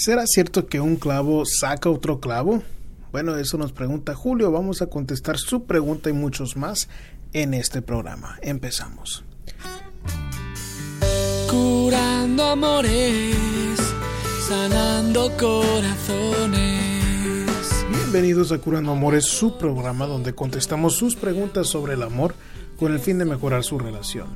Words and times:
¿Será 0.00 0.24
cierto 0.26 0.66
que 0.66 0.80
un 0.80 0.96
clavo 0.96 1.44
saca 1.44 1.90
otro 1.90 2.20
clavo? 2.20 2.62
Bueno, 3.12 3.36
eso 3.36 3.58
nos 3.58 3.72
pregunta 3.72 4.14
Julio. 4.14 4.50
Vamos 4.50 4.80
a 4.80 4.86
contestar 4.86 5.36
su 5.36 5.64
pregunta 5.64 6.08
y 6.08 6.14
muchos 6.14 6.56
más 6.56 6.88
en 7.34 7.52
este 7.52 7.82
programa. 7.82 8.38
Empezamos. 8.40 9.24
Curando 11.50 12.44
amores, 12.44 13.36
sanando 14.48 15.30
corazones. 15.36 16.80
Bienvenidos 17.90 18.52
a 18.52 18.58
Curando 18.58 18.92
Amores, 18.92 19.26
su 19.26 19.58
programa 19.58 20.06
donde 20.06 20.34
contestamos 20.34 20.94
sus 20.94 21.14
preguntas 21.14 21.66
sobre 21.66 21.92
el 21.92 22.02
amor 22.02 22.34
con 22.78 22.94
el 22.94 23.00
fin 23.00 23.18
de 23.18 23.26
mejorar 23.26 23.64
su 23.64 23.78
relación. 23.78 24.28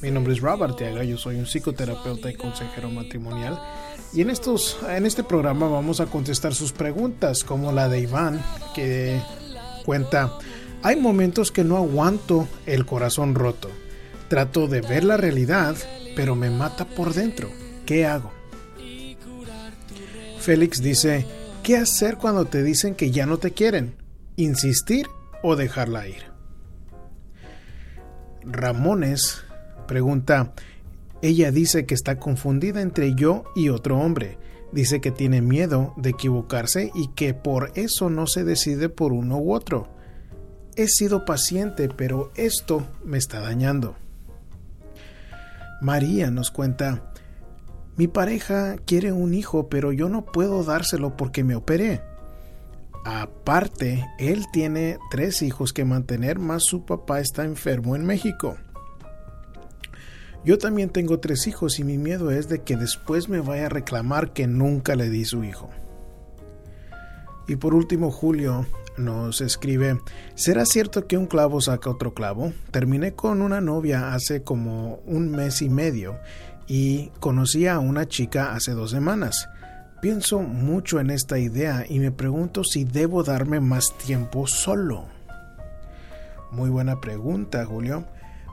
Mi 0.00 0.10
nombre 0.10 0.32
es 0.32 0.40
Robert 0.40 0.70
Arteaga, 0.70 1.04
yo 1.04 1.18
soy 1.18 1.36
un 1.36 1.44
psicoterapeuta 1.44 2.30
y 2.30 2.34
consejero 2.36 2.88
matrimonial 2.88 3.60
y 4.12 4.22
en, 4.22 4.30
estos, 4.30 4.78
en 4.88 5.06
este 5.06 5.22
programa 5.22 5.68
vamos 5.68 6.00
a 6.00 6.06
contestar 6.06 6.54
sus 6.54 6.72
preguntas, 6.72 7.44
como 7.44 7.72
la 7.72 7.88
de 7.88 8.00
Iván, 8.00 8.42
que 8.74 9.20
cuenta, 9.84 10.38
hay 10.82 10.96
momentos 10.96 11.52
que 11.52 11.64
no 11.64 11.76
aguanto 11.76 12.48
el 12.66 12.86
corazón 12.86 13.34
roto. 13.34 13.70
Trato 14.28 14.68
de 14.68 14.80
ver 14.80 15.04
la 15.04 15.16
realidad, 15.16 15.76
pero 16.16 16.34
me 16.34 16.50
mata 16.50 16.86
por 16.86 17.14
dentro. 17.14 17.50
¿Qué 17.86 18.06
hago? 18.06 18.32
Félix 20.38 20.82
dice, 20.82 21.26
¿qué 21.62 21.76
hacer 21.76 22.16
cuando 22.16 22.46
te 22.46 22.62
dicen 22.62 22.94
que 22.94 23.10
ya 23.10 23.26
no 23.26 23.38
te 23.38 23.52
quieren? 23.52 23.96
¿Insistir 24.36 25.06
o 25.42 25.54
dejarla 25.54 26.08
ir? 26.08 26.30
Ramones 28.42 29.44
pregunta, 29.86 30.52
ella 31.22 31.50
dice 31.50 31.86
que 31.86 31.94
está 31.94 32.18
confundida 32.18 32.80
entre 32.80 33.14
yo 33.14 33.44
y 33.54 33.68
otro 33.68 33.98
hombre. 33.98 34.38
Dice 34.72 35.00
que 35.00 35.10
tiene 35.10 35.42
miedo 35.42 35.94
de 35.96 36.10
equivocarse 36.10 36.90
y 36.94 37.08
que 37.08 37.34
por 37.34 37.72
eso 37.74 38.08
no 38.08 38.26
se 38.26 38.44
decide 38.44 38.88
por 38.88 39.12
uno 39.12 39.38
u 39.38 39.52
otro. 39.52 39.88
He 40.76 40.86
sido 40.86 41.24
paciente, 41.24 41.88
pero 41.88 42.30
esto 42.36 42.86
me 43.04 43.18
está 43.18 43.40
dañando. 43.40 43.96
María 45.80 46.30
nos 46.30 46.50
cuenta, 46.50 47.12
mi 47.96 48.06
pareja 48.06 48.76
quiere 48.86 49.12
un 49.12 49.34
hijo, 49.34 49.68
pero 49.68 49.92
yo 49.92 50.08
no 50.08 50.24
puedo 50.24 50.62
dárselo 50.62 51.16
porque 51.16 51.42
me 51.42 51.56
operé. 51.56 52.02
Aparte, 53.04 54.06
él 54.18 54.46
tiene 54.52 54.98
tres 55.10 55.42
hijos 55.42 55.72
que 55.72 55.84
mantener, 55.84 56.38
más 56.38 56.64
su 56.64 56.84
papá 56.84 57.20
está 57.20 57.44
enfermo 57.44 57.96
en 57.96 58.04
México. 58.04 58.56
Yo 60.44 60.56
también 60.56 60.88
tengo 60.88 61.20
tres 61.20 61.46
hijos 61.46 61.78
y 61.78 61.84
mi 61.84 61.98
miedo 61.98 62.30
es 62.30 62.48
de 62.48 62.62
que 62.62 62.76
después 62.76 63.28
me 63.28 63.40
vaya 63.40 63.66
a 63.66 63.68
reclamar 63.68 64.32
que 64.32 64.46
nunca 64.46 64.96
le 64.96 65.10
di 65.10 65.24
su 65.24 65.44
hijo. 65.44 65.68
Y 67.46 67.56
por 67.56 67.74
último, 67.74 68.10
Julio 68.10 68.66
nos 68.96 69.40
escribe, 69.40 70.00
¿será 70.34 70.64
cierto 70.64 71.06
que 71.06 71.18
un 71.18 71.26
clavo 71.26 71.60
saca 71.60 71.90
otro 71.90 72.14
clavo? 72.14 72.52
Terminé 72.70 73.12
con 73.12 73.42
una 73.42 73.60
novia 73.60 74.14
hace 74.14 74.42
como 74.42 75.00
un 75.06 75.30
mes 75.30 75.60
y 75.60 75.68
medio 75.68 76.18
y 76.66 77.10
conocí 77.20 77.66
a 77.66 77.78
una 77.78 78.06
chica 78.06 78.54
hace 78.54 78.72
dos 78.72 78.92
semanas. 78.92 79.48
Pienso 80.00 80.38
mucho 80.38 81.00
en 81.00 81.10
esta 81.10 81.38
idea 81.38 81.84
y 81.86 81.98
me 81.98 82.12
pregunto 82.12 82.64
si 82.64 82.84
debo 82.84 83.24
darme 83.24 83.60
más 83.60 83.96
tiempo 83.98 84.46
solo. 84.46 85.04
Muy 86.50 86.70
buena 86.70 87.00
pregunta, 87.00 87.66
Julio. 87.66 88.04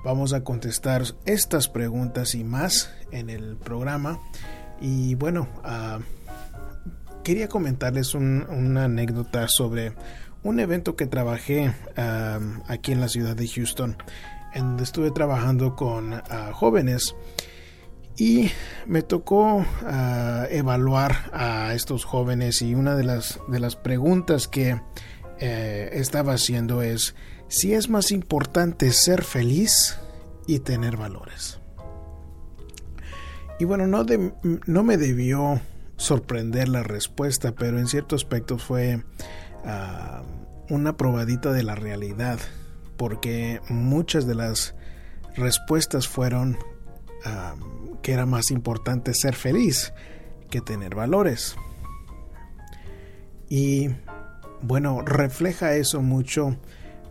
Vamos 0.07 0.31
a 0.31 0.41
contestar 0.41 1.03
estas 1.25 1.67
preguntas 1.67 2.33
y 2.33 2.45
más 2.45 2.89
en 3.11 3.29
el 3.29 3.57
programa. 3.57 4.21
Y 4.79 5.15
bueno, 5.15 5.49
ah, 5.65 5.99
quería 7.25 7.49
comentarles 7.49 8.15
una 8.15 8.85
anécdota 8.85 9.49
sobre 9.49 9.91
un 10.43 10.61
evento 10.61 10.95
que 10.95 11.07
trabajé 11.07 11.73
ah, 11.97 12.39
aquí 12.69 12.93
en 12.93 13.01
la 13.01 13.09
ciudad 13.09 13.35
de 13.35 13.49
Houston, 13.49 13.97
en 14.53 14.61
donde 14.61 14.85
estuve 14.85 15.11
trabajando 15.11 15.75
con 15.75 16.13
ah, 16.13 16.51
jóvenes 16.53 17.13
y 18.15 18.49
me 18.85 19.01
tocó 19.01 19.65
evaluar 20.49 21.29
a 21.33 21.73
estos 21.73 22.05
jóvenes 22.05 22.61
y 22.61 22.75
una 22.75 22.95
de 22.95 23.03
las, 23.03 23.41
de 23.49 23.59
las 23.59 23.75
preguntas 23.75 24.47
que 24.47 24.79
eh, 25.39 25.89
estaba 25.91 26.33
haciendo 26.33 26.81
es 26.81 27.13
si 27.47 27.73
es 27.73 27.89
más 27.89 28.11
importante 28.11 28.91
ser 28.91 29.23
feliz 29.23 29.97
y 30.47 30.59
tener 30.59 30.97
valores. 30.97 31.59
Y 33.59 33.65
bueno, 33.65 33.87
no, 33.87 34.05
no 34.65 34.83
me 34.83 34.97
debió 34.97 35.59
sorprender 35.97 36.69
la 36.69 36.83
respuesta, 36.83 37.53
pero 37.53 37.79
en 37.79 37.87
cierto 37.87 38.15
aspecto 38.15 38.57
fue 38.57 39.03
ah, 39.65 40.23
una 40.69 40.95
probadita 40.95 41.51
de 41.51 41.63
la 41.63 41.75
realidad, 41.75 42.39
porque 42.97 43.61
muchas 43.69 44.27
de 44.27 44.35
las 44.35 44.75
respuestas 45.35 46.07
fueron 46.07 46.57
ah, 47.25 47.55
que 48.01 48.13
era 48.13 48.25
más 48.25 48.51
importante 48.51 49.13
ser 49.13 49.35
feliz 49.35 49.93
que 50.49 50.61
tener 50.61 50.95
valores. 50.95 51.55
Y 53.49 53.89
bueno, 54.61 55.01
refleja 55.01 55.75
eso 55.75 56.01
mucho 56.01 56.57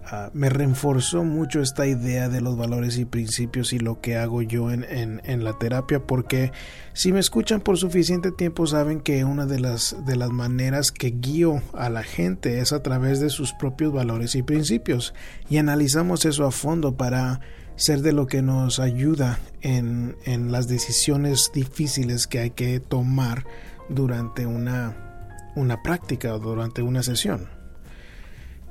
Ah, 0.09 0.31
me 0.34 0.50
reforzó 0.50 1.25
mucho 1.25 1.61
esta 1.61 1.84
idea 1.84 2.28
de 2.28 2.41
los 2.41 2.56
valores 2.56 2.97
y 2.97 3.05
principios 3.05 3.72
y 3.72 3.81
lo 3.81 4.00
que 4.00 4.17
hago 4.17 4.41
yo 4.41 4.71
en, 4.71 4.84
en, 5.25 5.43
la 5.43 5.59
terapia 5.59 6.06
porque 6.06 6.53
si 6.93 7.11
me 7.12 7.19
escuchan 7.19 7.61
por 7.61 7.77
suficiente 7.77 8.31
tiempo 8.31 8.69
saben 8.69 9.00
que 9.00 9.25
una 9.25 9.47
de 9.47 9.59
las, 9.59 9.97
de 10.06 10.15
las 10.15 10.31
maneras 10.31 10.93
que 10.93 11.11
guío 11.11 11.61
a 11.72 11.91
la 11.91 12.05
gente 12.05 12.61
es 12.61 12.72
a 12.72 12.84
través 12.84 13.19
de 13.19 13.31
sus 13.31 13.53
propios 13.53 13.93
valores 13.93 14.37
y 14.37 14.45
principios 14.45 15.12
y 15.50 15.56
analizamos 15.56 16.25
eso 16.25 16.47
a 16.47 16.53
fondo 16.53 16.97
para 16.97 17.41
ser 17.75 18.03
de 18.03 18.12
lo 18.12 18.28
que 18.28 18.43
nos 18.43 18.78
ayuda 18.78 19.41
en, 19.61 20.15
en 20.25 20.53
las 20.53 20.69
decisiones 20.69 21.50
difíciles 21.53 22.28
que 22.28 22.39
hay 22.39 22.50
que 22.50 22.78
tomar 22.78 23.45
durante 23.89 24.47
una, 24.47 25.50
una 25.56 25.83
práctica 25.83 26.33
o 26.33 26.39
durante 26.39 26.81
una 26.83 27.03
sesión. 27.03 27.49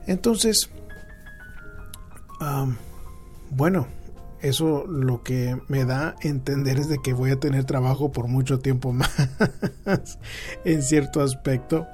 Entonces, 0.07 0.69
bueno, 3.49 3.87
eso 4.41 4.85
lo 4.87 5.23
que 5.23 5.57
me 5.67 5.85
da 5.85 6.09
a 6.09 6.15
entender 6.21 6.77
es 6.77 6.89
de 6.89 6.99
que 6.99 7.13
voy 7.13 7.31
a 7.31 7.39
tener 7.39 7.65
trabajo 7.65 8.11
por 8.11 8.27
mucho 8.27 8.59
tiempo 8.59 8.93
más 8.93 10.19
en 10.65 10.83
cierto 10.83 11.21
aspecto, 11.21 11.87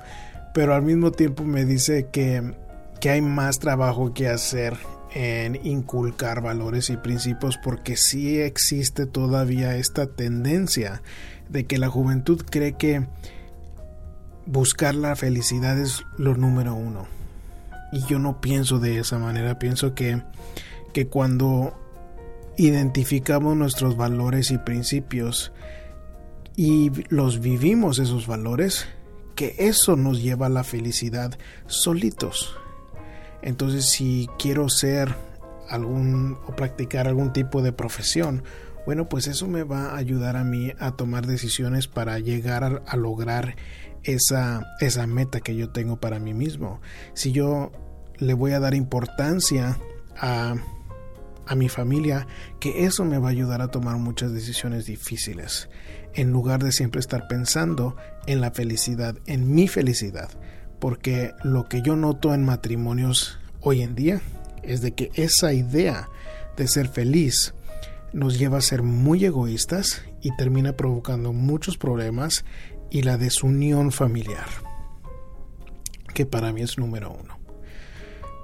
pero 0.53 0.75
al 0.75 0.81
mismo 0.81 1.12
tiempo 1.12 1.44
me 1.44 1.66
dice 1.66 2.07
que, 2.12 2.53
que 3.00 3.09
hay 3.09 3.22
más 3.22 3.59
trabajo 3.59 4.13
que 4.13 4.28
hacer 4.28 4.78
en 5.13 5.59
inculcar 5.66 6.41
valores 6.41 6.90
y 6.90 6.97
principios 6.97 7.57
porque 7.57 7.97
sí 7.97 8.40
existe 8.40 9.06
todavía 9.06 9.75
esta 9.75 10.07
tendencia 10.07 11.01
de 11.50 11.66
que 11.66 11.78
la 11.78 11.90
juventud 11.90 12.41
cree 12.50 12.74
que 12.74 13.06
buscar 14.46 14.96
la 14.96 15.16
felicidad 15.16 15.78
es 15.78 16.03
lo 16.18 16.35
número 16.35 16.74
uno 16.75 17.20
y 17.91 18.06
yo 18.06 18.19
no 18.19 18.41
pienso 18.41 18.79
de 18.79 19.00
esa 19.00 19.19
manera, 19.19 19.59
pienso 19.59 19.94
que, 19.94 20.22
que 20.94 21.07
cuando 21.07 21.78
identificamos 22.57 23.56
nuestros 23.56 23.97
valores 23.97 24.52
y 24.52 24.57
principios 24.57 25.52
y 26.56 26.91
los 27.09 27.40
vivimos 27.40 28.00
esos 28.00 28.28
valores, 28.28 28.88
que 29.35 29.56
eso 29.57 29.96
nos 29.96 30.22
lleva 30.22 30.47
a 30.47 30.50
la 30.50 30.63
felicidad 30.63 31.38
solitos. 31.66 32.56
Entonces, 33.41 33.90
si 33.90 34.30
quiero 34.38 34.69
ser 34.69 35.16
algún 35.69 36.38
o 36.47 36.56
practicar 36.56 37.07
algún 37.07 37.34
tipo 37.34 37.62
de 37.62 37.72
profesión, 37.72 38.44
bueno, 38.85 39.07
pues 39.07 39.28
eso 39.28 39.47
me 39.47 39.63
va 39.63 39.91
a 39.91 39.97
ayudar 39.97 40.35
a 40.35 40.44
mí 40.44 40.72
a 40.80 40.91
tomar 40.91 41.25
decisiones 41.25 41.88
para 41.88 42.19
llegar 42.19 42.84
a, 42.85 42.96
lograr 42.97 43.56
esa, 44.03 44.65
esa 44.80 45.07
meta 45.07 45.39
que 45.39 45.56
yo 45.56 45.69
tengo 45.69 46.00
para 46.00 46.19
mí 46.19 46.33
mismo. 46.33 46.81
Si 47.13 47.31
yo 47.31 47.71
le 48.21 48.33
voy 48.33 48.51
a 48.51 48.59
dar 48.59 48.75
importancia 48.75 49.77
a, 50.15 50.56
a 51.47 51.56
mi 51.56 51.68
familia, 51.68 52.27
que 52.59 52.85
eso 52.85 53.03
me 53.03 53.18
va 53.18 53.27
a 53.27 53.31
ayudar 53.31 53.62
a 53.62 53.69
tomar 53.69 53.97
muchas 53.97 54.31
decisiones 54.31 54.85
difíciles, 54.85 55.69
en 56.13 56.31
lugar 56.31 56.63
de 56.63 56.71
siempre 56.71 57.00
estar 57.00 57.27
pensando 57.27 57.97
en 58.27 58.39
la 58.39 58.51
felicidad, 58.51 59.18
en 59.25 59.53
mi 59.53 59.68
felicidad. 59.68 60.29
Porque 60.79 61.33
lo 61.44 61.68
que 61.68 61.81
yo 61.81 61.95
noto 61.95 62.33
en 62.33 62.45
matrimonios 62.45 63.39
hoy 63.59 63.81
en 63.81 63.95
día 63.95 64.21
es 64.63 64.81
de 64.81 64.94
que 64.94 65.12
esa 65.15 65.53
idea 65.53 66.07
de 66.57 66.67
ser 66.67 66.88
feliz 66.88 67.53
nos 68.13 68.38
lleva 68.38 68.59
a 68.59 68.62
ser 68.62 68.83
muy 68.83 69.25
egoístas 69.25 70.03
y 70.21 70.35
termina 70.35 70.74
provocando 70.74 71.33
muchos 71.33 71.77
problemas 71.77 72.45
y 72.91 73.01
la 73.01 73.17
desunión 73.17 73.91
familiar, 73.91 74.47
que 76.13 76.25
para 76.25 76.51
mí 76.51 76.62
es 76.62 76.77
número 76.77 77.12
uno. 77.12 77.40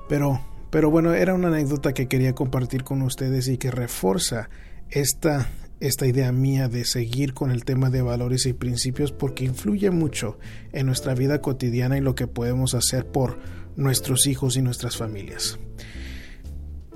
Pero, 0.09 0.41
pero 0.69 0.89
bueno, 0.89 1.13
era 1.13 1.33
una 1.33 1.49
anécdota 1.49 1.93
que 1.93 2.07
quería 2.07 2.33
compartir 2.33 2.83
con 2.83 3.01
ustedes 3.01 3.47
y 3.47 3.57
que 3.57 3.71
refuerza 3.71 4.49
esta, 4.89 5.49
esta 5.79 6.07
idea 6.07 6.31
mía 6.31 6.69
de 6.69 6.85
seguir 6.85 7.33
con 7.33 7.51
el 7.51 7.65
tema 7.65 7.89
de 7.89 8.01
valores 8.01 8.45
y 8.45 8.53
principios 8.53 9.11
porque 9.11 9.45
influye 9.45 9.91
mucho 9.91 10.37
en 10.71 10.85
nuestra 10.85 11.13
vida 11.13 11.41
cotidiana 11.41 11.97
y 11.97 12.01
lo 12.01 12.15
que 12.15 12.27
podemos 12.27 12.73
hacer 12.73 13.05
por 13.05 13.37
nuestros 13.75 14.27
hijos 14.27 14.57
y 14.57 14.61
nuestras 14.61 14.97
familias. 14.97 15.59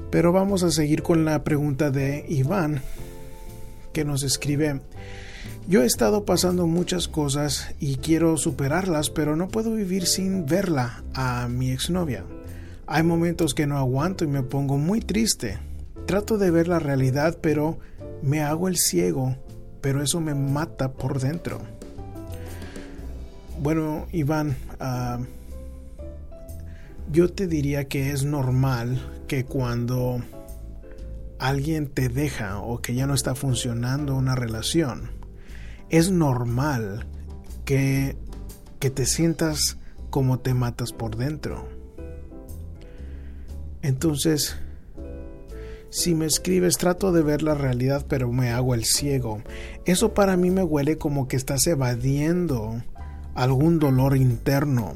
Pero 0.10 0.32
vamos 0.32 0.64
a 0.64 0.72
seguir 0.72 1.04
con 1.04 1.26
la 1.26 1.44
pregunta 1.44 1.92
de 1.92 2.26
Iván 2.28 2.82
que 3.94 4.06
nos 4.06 4.24
escribe 4.24 4.82
yo 5.68 5.84
he 5.84 5.86
estado 5.86 6.26
pasando 6.26 6.68
muchas 6.68 7.08
cosas 7.08 7.74
y 7.80 7.98
quiero 7.98 8.36
superarlas, 8.38 9.10
pero 9.10 9.36
no 9.36 9.48
puedo 9.48 9.74
vivir 9.74 10.06
sin 10.06 10.46
verla 10.46 11.04
a 11.14 11.48
mi 11.48 11.72
exnovia. 11.72 12.26
Hay 12.94 13.04
momentos 13.04 13.54
que 13.54 13.68
no 13.68 13.78
aguanto 13.78 14.26
y 14.26 14.28
me 14.28 14.44
pongo 14.44 14.78
muy 14.78 15.00
triste. 15.00 15.58
Trato 16.08 16.38
de 16.38 16.52
ver 16.52 16.68
la 16.68 16.78
realidad, 16.78 17.38
pero 17.42 17.80
me 18.22 18.42
hago 18.42 18.68
el 18.68 18.76
ciego, 18.76 19.38
pero 19.80 20.04
eso 20.04 20.20
me 20.20 20.36
mata 20.36 20.92
por 20.92 21.22
dentro. 21.22 21.62
Bueno, 23.62 24.08
Iván, 24.12 24.58
uh, 24.82 25.24
yo 27.10 27.32
te 27.32 27.48
diría 27.48 27.86
que 27.86 28.12
es 28.12 28.26
normal 28.26 29.02
que 29.26 29.46
cuando 29.46 30.22
alguien 31.40 31.88
te 31.88 32.10
deja 32.10 32.60
o 32.60 32.82
que 32.82 32.94
ya 32.94 33.08
no 33.08 33.14
está 33.14 33.36
funcionando 33.36 34.18
una 34.18 34.36
relación, 34.36 35.12
es 35.90 36.12
normal 36.12 37.08
que, 37.64 38.18
que 38.80 38.90
te 38.90 39.06
sientas 39.06 39.78
como 40.10 40.40
te 40.40 40.54
matas 40.54 40.92
por 40.92 41.16
dentro. 41.16 41.81
Entonces, 43.82 44.56
si 45.90 46.16
me 46.16 46.26
escribes 46.26 46.78
trato 46.78 47.12
de 47.12 47.22
ver 47.22 47.42
la 47.44 47.54
realidad 47.54 48.06
pero 48.08 48.32
me 48.32 48.52
hago 48.52 48.74
el 48.74 48.86
ciego. 48.86 49.42
Eso 49.86 50.14
para 50.14 50.38
mí 50.38 50.50
me 50.50 50.64
huele 50.64 50.98
como 50.98 51.28
que 51.28 51.36
estás 51.36 51.68
evadiendo 51.68 52.82
algún 53.36 53.80
dolor 53.80 54.16
interno. 54.16 54.94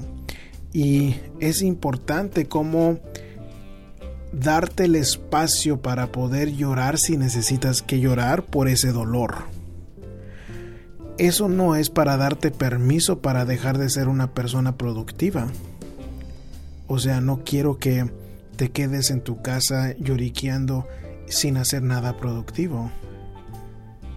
Y 0.72 1.16
es 1.40 1.62
importante 1.62 2.48
como 2.48 3.00
darte 4.32 4.86
el 4.86 4.96
espacio 4.96 5.82
para 5.82 6.12
poder 6.12 6.54
llorar 6.54 6.98
si 6.98 7.18
necesitas 7.18 7.82
que 7.82 8.00
llorar 8.00 8.46
por 8.46 8.68
ese 8.68 8.92
dolor. 8.92 9.36
Eso 11.18 11.48
no 11.48 11.76
es 11.76 11.90
para 11.90 12.18
darte 12.18 12.52
permiso 12.52 13.20
para 13.20 13.46
dejar 13.46 13.78
de 13.78 13.90
ser 13.90 14.10
una 14.10 14.34
persona 14.34 14.78
productiva. 14.78 15.48
O 16.88 17.00
sea, 17.00 17.22
no 17.22 17.44
quiero 17.46 17.78
que 17.80 18.10
te 18.56 18.72
quedes 18.72 19.12
en 19.12 19.22
tu 19.22 19.42
casa 19.42 19.96
lloriqueando 19.98 20.88
sin 21.28 21.58
hacer 21.58 21.84
nada 21.84 22.18
productivo. 22.18 22.92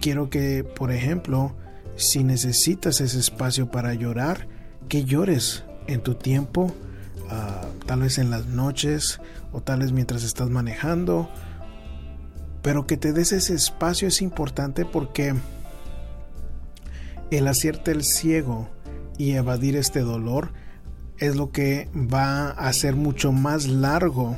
Quiero 0.01 0.31
que, 0.31 0.65
por 0.65 0.93
ejemplo, 0.93 1.55
si 1.97 2.23
necesitas 2.23 3.01
ese 3.01 3.19
espacio 3.19 3.71
para 3.71 3.95
llorar, 3.95 4.47
que 4.89 5.05
llores 5.05 5.65
en 5.87 6.01
tu 6.01 6.15
tiempo, 6.15 6.73
ah, 7.31 7.67
tal 7.87 8.01
vez 8.01 8.19
en 8.19 8.31
las 8.31 8.47
noches 8.47 9.21
o 9.53 9.61
tal 9.61 9.81
vez 9.81 9.93
mientras 9.93 10.23
estás 10.23 10.49
manejando, 10.49 11.29
pero 12.63 12.87
que 12.87 12.97
te 12.97 13.13
des 13.13 13.33
ese 13.33 13.55
espacio 13.55 14.09
es 14.09 14.23
importante 14.23 14.85
porque 14.85 15.35
el 17.31 17.49
hacerte 17.49 17.91
el 17.91 18.05
ciego 18.05 18.69
y 19.17 19.33
evadir 19.33 19.77
este 19.77 20.01
dolor 20.01 20.53
es 21.19 21.37
lo 21.37 21.51
que 21.51 21.89
va 21.95 22.51
a 22.51 22.69
hacer 22.69 22.95
mucho 22.97 23.33
más 23.33 23.67
largo 23.67 24.37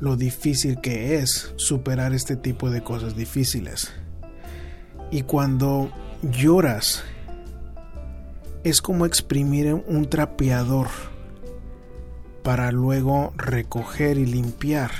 lo 0.00 0.16
difícil 0.16 0.80
que 0.80 1.16
es 1.16 1.52
superar 1.56 2.12
este 2.12 2.36
tipo 2.36 2.70
de 2.70 2.82
cosas 2.82 3.16
difíciles. 3.16 3.92
Y 5.10 5.22
cuando 5.22 5.90
lloras, 6.22 7.02
es 8.62 8.80
como 8.80 9.06
exprimir 9.06 9.74
un 9.74 10.08
trapeador 10.08 10.88
para 12.42 12.70
luego 12.70 13.32
recoger 13.36 14.18
y 14.18 14.26
limpiar 14.26 14.90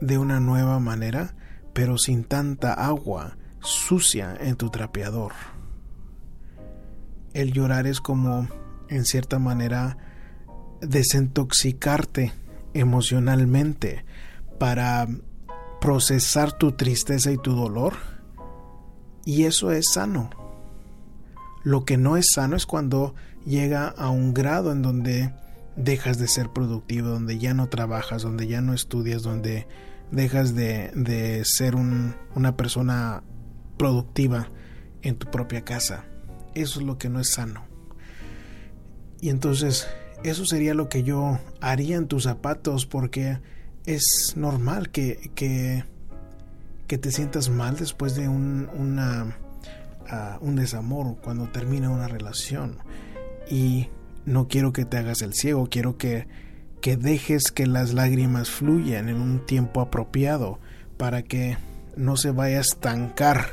de 0.00 0.18
una 0.18 0.40
nueva 0.40 0.80
manera, 0.80 1.34
pero 1.72 1.98
sin 1.98 2.24
tanta 2.24 2.74
agua 2.74 3.36
sucia 3.60 4.36
en 4.38 4.56
tu 4.56 4.70
trapeador 4.70 5.32
el 7.34 7.52
llorar 7.52 7.86
es 7.86 8.00
como, 8.00 8.48
en 8.88 9.04
cierta 9.04 9.38
manera, 9.38 9.98
desintoxicarte 10.80 12.32
emocionalmente 12.72 14.04
para 14.58 15.06
procesar 15.80 16.52
tu 16.52 16.72
tristeza 16.72 17.30
y 17.32 17.36
tu 17.36 17.54
dolor. 17.54 17.94
Y 19.24 19.44
eso 19.44 19.72
es 19.72 19.90
sano. 19.92 20.30
Lo 21.62 21.84
que 21.84 21.96
no 21.96 22.16
es 22.16 22.26
sano 22.32 22.56
es 22.56 22.66
cuando 22.66 23.14
llega 23.44 23.88
a 23.88 24.10
un 24.10 24.32
grado 24.32 24.72
en 24.72 24.82
donde 24.82 25.34
dejas 25.76 26.18
de 26.18 26.28
ser 26.28 26.50
productivo, 26.50 27.08
donde 27.08 27.38
ya 27.38 27.52
no 27.52 27.68
trabajas, 27.68 28.22
donde 28.22 28.46
ya 28.46 28.60
no 28.60 28.74
estudias, 28.74 29.22
donde 29.22 29.66
dejas 30.10 30.54
de, 30.54 31.42
ser 31.44 31.74
un, 31.74 32.14
una 32.34 32.56
persona 32.56 33.22
productiva 33.76 34.50
en 35.02 35.16
tu 35.16 35.30
propia 35.30 35.64
casa. 35.64 36.04
Eso 36.54 36.80
es 36.80 36.86
lo 36.86 36.98
que 36.98 37.08
no 37.08 37.20
es 37.20 37.32
sano. 37.32 37.64
Y 39.20 39.30
entonces 39.30 39.88
eso 40.22 40.44
sería 40.44 40.74
lo 40.74 40.88
que 40.88 41.02
yo 41.02 41.38
haría 41.60 41.96
en 41.96 42.08
tus 42.08 42.24
zapatos 42.24 42.86
porque 42.86 43.38
es 43.86 44.34
normal 44.36 44.90
que, 44.90 45.30
que, 45.34 45.84
te 46.86 47.10
sientas 47.10 47.48
mal 47.48 47.76
después 47.76 48.14
de 48.14 48.28
un, 48.28 48.70
una, 48.72 49.36
ah, 50.08 50.38
un 50.40 50.54
desamor 50.56 51.16
cuando 51.22 51.48
termina 51.48 51.90
una 51.90 52.08
relación. 52.08 52.78
Y 53.50 53.88
no 54.24 54.48
quiero 54.48 54.72
que 54.72 54.84
te 54.84 54.96
hagas 54.96 55.22
el 55.22 55.34
ciego, 55.34 55.68
quiero 55.68 55.98
que, 55.98 56.28
que 56.80 56.96
dejes 56.96 57.50
que 57.50 57.66
las 57.66 57.92
lágrimas 57.92 58.48
fluyan 58.48 59.08
en 59.08 59.16
un 59.16 59.44
tiempo 59.44 59.80
apropiado 59.80 60.60
para 60.96 61.22
que 61.22 61.58
no 61.96 62.16
se 62.16 62.30
vaya 62.30 62.58
a 62.58 62.62
estancar 62.62 63.46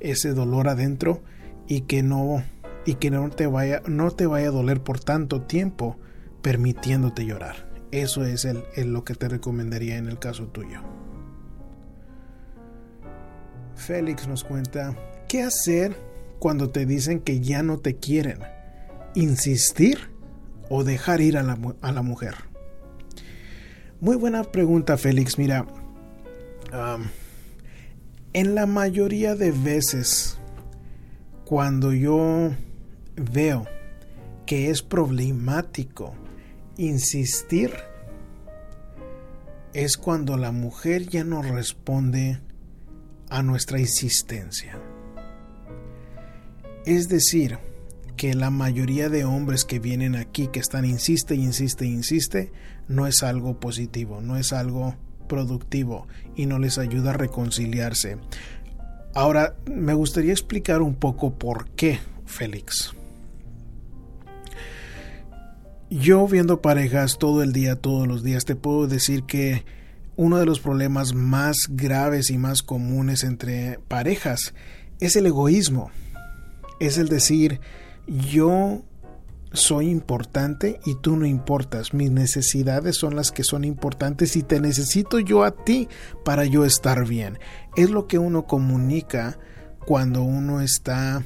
ese 0.00 0.32
dolor 0.34 0.68
adentro 0.68 1.22
y 1.66 1.82
que 1.82 2.02
no 2.02 2.42
y 2.86 2.94
que 2.94 3.10
no 3.10 3.30
te 3.30 3.46
vaya 3.46 3.82
no 3.86 4.10
te 4.10 4.26
vaya 4.26 4.48
a 4.48 4.52
doler 4.52 4.82
por 4.82 5.00
tanto 5.00 5.42
tiempo 5.42 5.96
permitiéndote 6.42 7.24
llorar. 7.24 7.72
Eso 7.90 8.24
es 8.24 8.44
el, 8.44 8.64
lo 8.92 9.04
que 9.04 9.14
te 9.14 9.28
recomendaría 9.28 9.96
en 9.96 10.08
el 10.08 10.18
caso 10.18 10.46
tuyo. 10.48 10.80
Félix 13.76 14.28
nos 14.28 14.44
cuenta, 14.44 14.96
¿qué 15.28 15.42
hacer 15.42 15.96
cuando 16.38 16.70
te 16.70 16.86
dicen 16.86 17.20
que 17.20 17.40
ya 17.40 17.62
no 17.62 17.78
te 17.78 17.96
quieren? 17.96 18.40
¿Insistir 19.14 20.10
o 20.68 20.84
dejar 20.84 21.20
ir 21.20 21.38
a 21.38 21.42
la, 21.42 21.58
a 21.80 21.92
la 21.92 22.02
mujer? 22.02 22.34
Muy 24.00 24.16
buena 24.16 24.44
pregunta, 24.44 24.98
Félix. 24.98 25.38
Mira, 25.38 25.64
en 28.32 28.54
la 28.54 28.66
mayoría 28.66 29.34
de 29.34 29.52
veces 29.52 30.38
cuando 31.54 31.92
yo 31.92 32.50
veo 33.14 33.64
que 34.44 34.70
es 34.70 34.82
problemático 34.82 36.12
insistir, 36.78 37.70
es 39.72 39.96
cuando 39.96 40.36
la 40.36 40.50
mujer 40.50 41.06
ya 41.08 41.22
no 41.22 41.42
responde 41.42 42.40
a 43.30 43.44
nuestra 43.44 43.78
insistencia. 43.78 44.80
Es 46.86 47.08
decir, 47.08 47.60
que 48.16 48.34
la 48.34 48.50
mayoría 48.50 49.08
de 49.08 49.24
hombres 49.24 49.64
que 49.64 49.78
vienen 49.78 50.16
aquí, 50.16 50.48
que 50.48 50.58
están 50.58 50.84
insiste, 50.84 51.36
insiste, 51.36 51.86
insiste, 51.86 52.50
no 52.88 53.06
es 53.06 53.22
algo 53.22 53.60
positivo, 53.60 54.20
no 54.20 54.36
es 54.36 54.52
algo 54.52 54.96
productivo 55.28 56.08
y 56.34 56.46
no 56.46 56.58
les 56.58 56.78
ayuda 56.78 57.10
a 57.10 57.16
reconciliarse. 57.16 58.18
Ahora, 59.14 59.54
me 59.70 59.94
gustaría 59.94 60.32
explicar 60.32 60.82
un 60.82 60.96
poco 60.96 61.38
por 61.38 61.68
qué, 61.70 62.00
Félix. 62.26 62.92
Yo 65.88 66.26
viendo 66.26 66.60
parejas 66.60 67.18
todo 67.18 67.42
el 67.44 67.52
día, 67.52 67.76
todos 67.76 68.08
los 68.08 68.24
días, 68.24 68.44
te 68.44 68.56
puedo 68.56 68.88
decir 68.88 69.22
que 69.22 69.64
uno 70.16 70.38
de 70.38 70.46
los 70.46 70.58
problemas 70.58 71.14
más 71.14 71.56
graves 71.70 72.30
y 72.30 72.38
más 72.38 72.62
comunes 72.62 73.22
entre 73.22 73.78
parejas 73.86 74.52
es 74.98 75.14
el 75.14 75.26
egoísmo. 75.26 75.92
Es 76.80 76.98
el 76.98 77.08
decir, 77.08 77.60
yo 78.08 78.82
soy 79.54 79.88
importante 79.88 80.80
y 80.84 80.96
tú 80.96 81.16
no 81.16 81.24
importas. 81.24 81.94
Mis 81.94 82.10
necesidades 82.10 82.96
son 82.96 83.16
las 83.16 83.30
que 83.30 83.44
son 83.44 83.64
importantes 83.64 84.36
y 84.36 84.42
te 84.42 84.60
necesito 84.60 85.20
yo 85.20 85.44
a 85.44 85.52
ti 85.52 85.88
para 86.24 86.44
yo 86.44 86.64
estar 86.64 87.06
bien. 87.06 87.38
Es 87.76 87.90
lo 87.90 88.06
que 88.06 88.18
uno 88.18 88.46
comunica 88.46 89.38
cuando 89.86 90.22
uno 90.22 90.60
está 90.60 91.22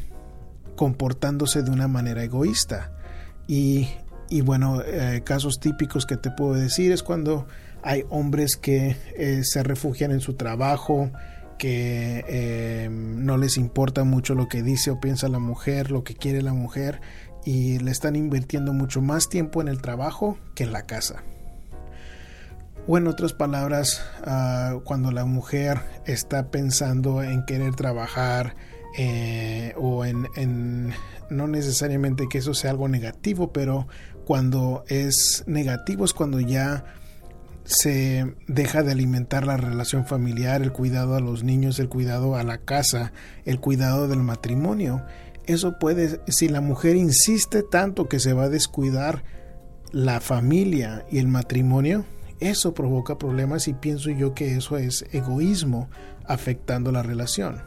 comportándose 0.77 1.63
de 1.63 1.71
una 1.71 1.89
manera 1.89 2.23
egoísta. 2.23 2.93
Y, 3.47 3.89
y 4.29 4.43
bueno, 4.43 4.83
eh, 4.85 5.23
casos 5.25 5.59
típicos 5.59 6.07
que 6.07 6.17
te 6.17 6.31
puedo 6.31 6.55
decir 6.55 6.93
es 6.93 7.03
cuando 7.03 7.47
hay 7.83 8.05
hombres 8.11 8.57
que 8.57 8.97
eh, 9.17 9.43
se 9.45 9.63
refugian 9.63 10.11
en 10.11 10.21
su 10.21 10.35
trabajo 10.35 11.11
que 11.59 12.25
eh, 12.29 12.89
no 12.91 13.37
les 13.37 13.57
importa 13.57 14.05
mucho 14.05 14.35
lo 14.35 14.47
que 14.47 14.63
dice 14.63 14.93
o 14.93 15.01
piensa 15.01 15.29
la 15.29 15.41
mujer, 15.41 15.91
lo 15.91 16.05
que 16.05 16.15
quiere 16.15 16.41
la 16.41 16.53
mujer 16.53 17.01
y 17.49 17.79
le 17.79 17.91
están 17.91 18.15
invirtiendo 18.15 18.75
mucho 18.75 19.01
más 19.01 19.31
tiempo 19.31 19.63
en 19.63 19.69
el 19.69 19.81
trabajo 19.81 20.37
que 20.55 20.65
en 20.65 20.73
la 20.75 20.83
casa. 20.83 21.23
O 22.87 22.99
en 22.99 23.07
otras 23.07 23.33
palabras, 23.33 24.05
ah, 24.27 24.81
cuando 24.85 25.13
la 25.13 25.25
mujer 25.25 25.81
está 26.05 26.51
pensando 26.51 27.23
en 27.23 27.47
querer 27.47 27.75
trabajar 27.75 28.55
eh, 28.99 29.73
o 29.79 30.05
en, 30.05 30.93
no 31.31 31.47
necesariamente 31.47 32.27
que 32.29 32.37
eso 32.37 32.53
sea 32.53 32.71
algo 32.71 32.87
negativo, 32.87 33.51
pero 33.51 33.89
cuando 34.27 34.85
es 34.87 35.43
negativo 35.47 36.05
es 36.05 36.13
cuando 36.13 36.41
ya 36.41 36.85
se 37.65 38.35
deja 38.47 38.83
de 38.83 38.93
alimentar 38.93 39.47
la 39.47 39.57
relación 39.57 40.05
familiar, 40.05 40.61
el 40.61 40.73
cuidado 40.73 41.17
a 41.17 41.21
los 41.21 41.45
niños, 41.45 41.79
el 41.79 41.89
cuidado 41.89 42.37
a 42.37 42.43
la 42.43 42.59
casa, 42.59 43.13
el 43.47 43.59
cuidado 43.59 44.07
del 44.07 44.23
matrimonio. 44.23 45.03
Eso 45.49 45.79
puede, 45.79 46.21
si 46.29 46.47
la 46.47 46.61
mujer 46.61 46.95
insiste 46.95 47.63
tanto 47.63 48.07
que 48.07 48.21
se 48.21 48.35
va 48.35 48.45
a 48.45 48.49
descuidar 48.51 49.25
la 49.93 50.21
familia 50.21 51.07
y 51.11 51.17
el 51.19 51.27
matrimonio, 51.27 52.05
eso 52.39 52.75
provoca 52.75 53.17
problemas 53.17 53.67
y 53.67 53.73
pienso 53.73 54.11
yo 54.11 54.35
que 54.35 54.57
eso 54.57 54.77
es 54.77 55.07
egoísmo 55.11 55.89
afectando 56.27 56.93
la 56.93 57.03
relación. 57.03 57.63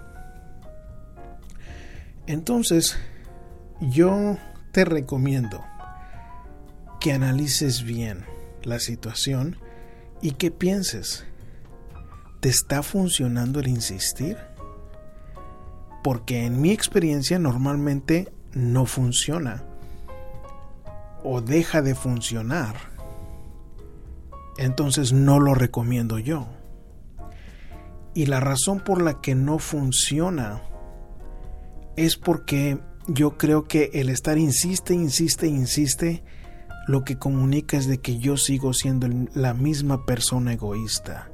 Entonces, 2.27 2.97
yo 3.81 4.37
te 4.73 4.85
recomiendo 4.85 5.65
que 6.99 7.13
analices 7.13 7.83
bien 7.83 8.25
la 8.61 8.77
situación 8.77 9.57
y 10.21 10.33
que 10.33 10.51
pienses, 10.51 11.25
¿te 12.41 12.49
está 12.49 12.83
funcionando 12.83 13.59
el 13.59 13.69
insistir? 13.69 14.37
Porque 16.03 16.45
en 16.45 16.61
mi 16.61 16.71
experiencia 16.71 17.39
normalmente 17.39 18.31
no 18.53 18.85
funciona 18.85 19.63
o 21.23 21.41
deja 21.41 21.81
de 21.81 21.95
funcionar. 21.95 22.75
Entonces 24.57 25.13
no 25.13 25.39
lo 25.39 25.53
recomiendo 25.53 26.19
yo. 26.19 26.47
Y 28.13 28.25
la 28.25 28.39
razón 28.39 28.79
por 28.81 29.01
la 29.01 29.21
que 29.21 29.35
no 29.35 29.59
funciona 29.59 30.61
es 31.95 32.17
porque 32.17 32.79
yo 33.07 33.37
creo 33.37 33.67
que 33.67 33.91
el 33.93 34.09
estar 34.09 34.37
insiste, 34.37 34.93
insiste, 34.93 35.47
insiste, 35.47 36.23
lo 36.87 37.03
que 37.03 37.17
comunica 37.17 37.77
es 37.77 37.87
de 37.87 37.99
que 37.99 38.17
yo 38.17 38.37
sigo 38.37 38.73
siendo 38.73 39.07
la 39.33 39.53
misma 39.53 40.05
persona 40.05 40.53
egoísta. 40.53 41.29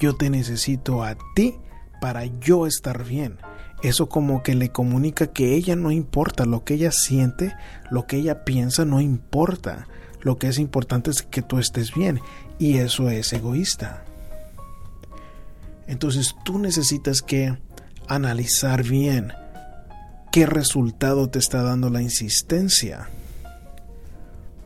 Yo 0.00 0.16
te 0.16 0.30
necesito 0.30 1.04
a 1.04 1.16
ti 1.34 1.56
para 2.00 2.26
yo 2.26 2.66
estar 2.66 3.04
bien. 3.04 3.38
Eso 3.86 4.08
como 4.08 4.42
que 4.42 4.56
le 4.56 4.70
comunica 4.70 5.28
que 5.28 5.54
ella 5.54 5.76
no 5.76 5.92
importa, 5.92 6.44
lo 6.44 6.64
que 6.64 6.74
ella 6.74 6.90
siente, 6.90 7.54
lo 7.88 8.04
que 8.08 8.16
ella 8.16 8.44
piensa 8.44 8.84
no 8.84 9.00
importa. 9.00 9.86
Lo 10.22 10.38
que 10.38 10.48
es 10.48 10.58
importante 10.58 11.12
es 11.12 11.22
que 11.22 11.40
tú 11.40 11.60
estés 11.60 11.94
bien 11.94 12.20
y 12.58 12.78
eso 12.78 13.10
es 13.10 13.32
egoísta. 13.32 14.02
Entonces 15.86 16.34
tú 16.44 16.58
necesitas 16.58 17.22
que 17.22 17.56
analizar 18.08 18.82
bien 18.82 19.32
qué 20.32 20.46
resultado 20.46 21.30
te 21.30 21.38
está 21.38 21.62
dando 21.62 21.88
la 21.88 22.02
insistencia 22.02 23.08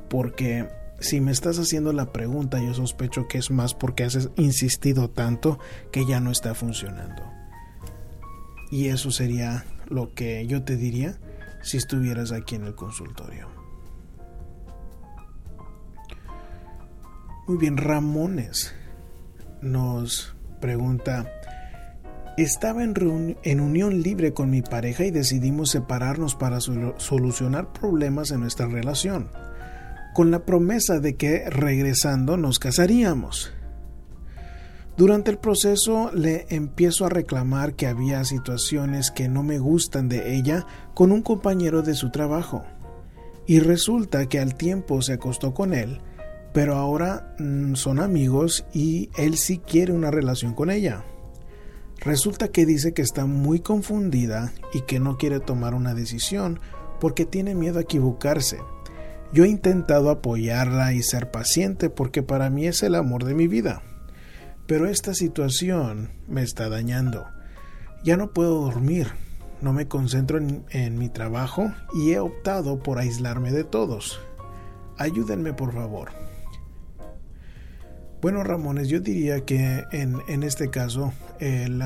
porque 0.08 0.66
si 0.98 1.20
me 1.20 1.30
estás 1.30 1.58
haciendo 1.58 1.92
la 1.92 2.10
pregunta, 2.10 2.58
yo 2.58 2.72
sospecho 2.72 3.28
que 3.28 3.36
es 3.36 3.50
más 3.50 3.74
porque 3.74 4.04
has 4.04 4.30
insistido 4.36 5.10
tanto 5.10 5.58
que 5.92 6.06
ya 6.06 6.20
no 6.20 6.30
está 6.30 6.54
funcionando. 6.54 7.39
Y 8.70 8.88
eso 8.88 9.10
sería 9.10 9.64
lo 9.88 10.14
que 10.14 10.46
yo 10.46 10.62
te 10.62 10.76
diría 10.76 11.18
si 11.62 11.76
estuvieras 11.76 12.32
aquí 12.32 12.54
en 12.54 12.64
el 12.64 12.74
consultorio. 12.74 13.48
Muy 17.46 17.58
bien, 17.58 17.76
Ramones 17.76 18.72
nos 19.60 20.34
pregunta, 20.60 21.26
estaba 22.36 22.84
en, 22.84 23.60
unión 23.60 24.02
libre 24.02 24.32
con 24.32 24.50
mi 24.50 24.62
pareja 24.62 25.04
y 25.04 25.10
decidimos 25.10 25.70
separarnos 25.70 26.36
para 26.36 26.60
solucionar 26.60 27.72
problemas 27.72 28.30
en 28.30 28.40
nuestra 28.40 28.66
relación 28.66 29.30
con 30.14 30.30
la 30.30 30.44
promesa 30.44 31.00
de 31.00 31.16
que 31.16 31.48
regresando 31.48 32.36
nos 32.36 32.58
casaríamos. 32.58 33.52
Durante 35.00 35.30
el 35.30 35.38
proceso 35.38 36.10
le 36.12 36.44
empiezo 36.50 37.06
a 37.06 37.08
reclamar 37.08 37.72
que 37.72 37.86
había 37.86 38.22
situaciones 38.26 39.10
que 39.10 39.30
no 39.30 39.42
me 39.42 39.58
gustan 39.58 40.10
de 40.10 40.36
ella 40.36 40.66
con 40.92 41.10
un 41.10 41.22
compañero 41.22 41.80
de 41.80 41.94
su 41.94 42.10
trabajo. 42.10 42.64
Y 43.46 43.60
resulta 43.60 44.26
que 44.26 44.40
al 44.40 44.56
tiempo 44.56 45.00
se 45.00 45.14
acostó 45.14 45.54
con 45.54 45.72
él, 45.72 46.02
pero 46.52 46.76
ahora 46.76 47.34
mm, 47.38 47.76
son 47.76 47.98
amigos 47.98 48.66
y 48.74 49.08
él 49.16 49.38
sí 49.38 49.56
quiere 49.56 49.94
una 49.94 50.10
relación 50.10 50.52
con 50.52 50.70
ella. 50.70 51.02
Resulta 52.00 52.48
que 52.48 52.66
dice 52.66 52.92
que 52.92 53.00
está 53.00 53.24
muy 53.24 53.60
confundida 53.60 54.52
y 54.74 54.82
que 54.82 55.00
no 55.00 55.16
quiere 55.16 55.40
tomar 55.40 55.72
una 55.72 55.94
decisión 55.94 56.60
porque 57.00 57.24
tiene 57.24 57.54
miedo 57.54 57.78
a 57.78 57.82
equivocarse 57.84 58.58
yo 59.32 59.44
he 59.44 59.48
intentado 59.48 60.10
apoyarla 60.10 60.92
y 60.92 61.04
ser 61.04 61.30
paciente 61.30 61.88
porque 61.88 62.22
para 62.24 62.50
mí 62.50 62.66
es 62.66 62.82
el 62.82 62.96
amor 62.96 63.24
de 63.24 63.34
mi 63.34 63.46
vida. 63.46 63.80
Pero 64.70 64.86
esta 64.86 65.14
situación 65.14 66.12
me 66.28 66.44
está 66.44 66.68
dañando. 66.68 67.26
Ya 68.04 68.16
no 68.16 68.30
puedo 68.30 68.60
dormir, 68.60 69.08
no 69.60 69.72
me 69.72 69.88
concentro 69.88 70.38
en, 70.38 70.96
mi 70.96 71.08
trabajo 71.08 71.74
y 71.92 72.12
he 72.12 72.20
optado 72.20 72.80
por 72.80 73.00
aislarme 73.00 73.50
de 73.50 73.64
todos. 73.64 74.20
Ayúdenme 74.96 75.52
por 75.54 75.74
favor. 75.74 76.10
Bueno, 78.22 78.44
Ramones, 78.44 78.86
yo 78.86 79.00
diría 79.00 79.44
que 79.44 79.86
en, 79.90 80.44
este 80.44 80.70
caso 80.70 81.12
el, 81.40 81.82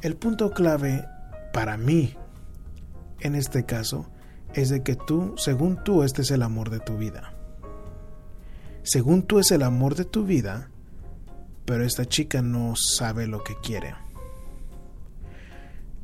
el 0.00 0.16
punto 0.16 0.52
clave 0.52 1.04
para 1.52 1.76
mí, 1.76 2.14
en 3.20 3.34
este 3.34 3.66
caso, 3.66 4.10
es 4.54 4.70
de 4.70 4.82
que 4.82 4.96
tú, 4.96 5.34
según 5.36 5.84
tú, 5.84 6.02
este 6.02 6.22
es 6.22 6.30
el 6.30 6.40
amor 6.40 6.70
de 6.70 6.80
tu 6.80 6.96
vida. 6.96 7.34
Según 8.84 9.24
tú 9.24 9.38
es 9.38 9.50
el 9.50 9.62
amor 9.62 9.96
de 9.96 10.06
tu 10.06 10.24
vida, 10.24 10.70
pero 11.66 11.84
esta 11.84 12.06
chica 12.06 12.42
no 12.42 12.74
sabe 12.76 13.26
lo 13.26 13.42
que 13.44 13.54
quiere. 13.62 13.94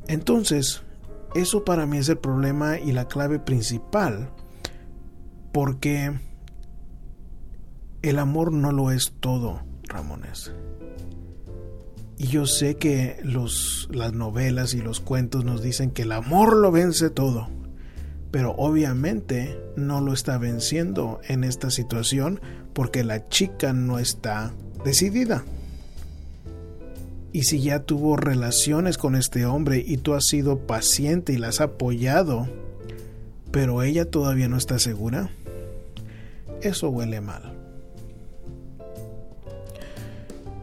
Entonces, 0.07 0.83
eso 1.33 1.63
para 1.63 1.85
mí 1.85 1.97
es 1.97 2.09
el 2.09 2.17
problema 2.17 2.77
y 2.77 2.91
la 2.91 3.07
clave 3.07 3.39
principal, 3.39 4.29
porque 5.51 6.19
el 8.01 8.19
amor 8.19 8.51
no 8.51 8.71
lo 8.71 8.91
es 8.91 9.13
todo, 9.19 9.63
Ramones. 9.87 10.51
Y 12.17 12.27
yo 12.27 12.45
sé 12.45 12.75
que 12.75 13.19
los, 13.23 13.87
las 13.91 14.13
novelas 14.13 14.73
y 14.73 14.81
los 14.81 14.99
cuentos 14.99 15.45
nos 15.45 15.63
dicen 15.63 15.91
que 15.91 16.03
el 16.03 16.11
amor 16.11 16.55
lo 16.55 16.71
vence 16.71 17.09
todo 17.09 17.47
pero 18.33 18.55
obviamente 18.57 19.59
no 19.75 20.01
lo 20.01 20.11
está 20.11 20.39
venciendo 20.39 21.21
en 21.27 21.43
esta 21.43 21.69
situación 21.69 22.41
porque 22.73 23.03
la 23.03 23.29
chica 23.29 23.73
no 23.73 23.99
está 23.99 24.51
decidida. 24.83 25.43
Y 27.31 27.43
si 27.43 27.61
ya 27.61 27.79
tuvo 27.79 28.15
relaciones 28.15 28.97
con 28.97 29.15
este 29.15 29.45
hombre 29.45 29.83
y 29.85 29.97
tú 29.97 30.13
has 30.13 30.25
sido 30.25 30.59
paciente 30.59 31.33
y 31.33 31.37
la 31.37 31.47
has 31.47 31.61
apoyado, 31.61 32.47
pero 33.51 33.81
ella 33.81 34.05
todavía 34.05 34.47
no 34.47 34.57
está 34.57 34.77
segura, 34.77 35.31
eso 36.61 36.89
huele 36.89 37.21
mal. 37.21 37.53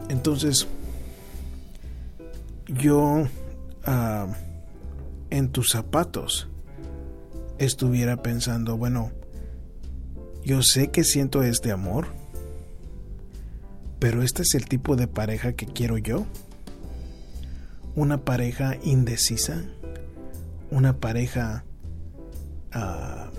Entonces, 0.08 0.66
yo 2.68 3.26
ah, 3.84 4.28
en 5.30 5.48
tus 5.48 5.70
zapatos, 5.70 6.48
estuviera 7.58 8.22
pensando, 8.22 8.76
bueno, 8.76 9.12
yo 10.44 10.62
sé 10.62 10.90
que 10.90 11.04
siento 11.04 11.42
este 11.42 11.70
amor, 11.70 12.08
pero 14.00 14.22
este 14.22 14.42
es 14.42 14.54
el 14.54 14.64
tipo 14.64 14.96
de 14.96 15.06
pareja 15.06 15.52
que 15.52 15.66
quiero 15.66 15.98
yo. 15.98 16.26
Una 17.94 18.24
pareja 18.24 18.76
indecisa, 18.82 19.62
una 20.70 20.96
pareja 20.96 21.64
ah, 22.72 23.30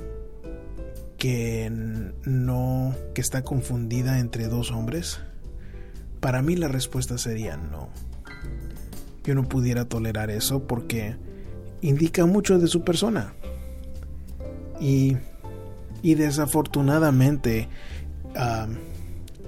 que 1.17 1.69
no, 1.71 2.95
que 3.15 3.21
está 3.21 3.43
confundida 3.43 4.19
entre 4.19 4.47
dos 4.47 4.71
hombres. 4.71 5.19
Para 6.19 6.43
mí 6.43 6.55
la 6.55 6.67
respuesta 6.67 7.17
sería 7.17 7.57
no. 7.57 7.89
Yo 9.23 9.33
no 9.33 9.43
pudiera 9.49 9.85
tolerar 9.85 10.29
eso 10.29 10.67
porque 10.67 11.15
indica 11.81 12.25
mucho 12.25 12.59
de 12.59 12.67
su 12.67 12.83
persona. 12.83 13.33
Y, 14.79 15.17
desafortunadamente 16.03 17.67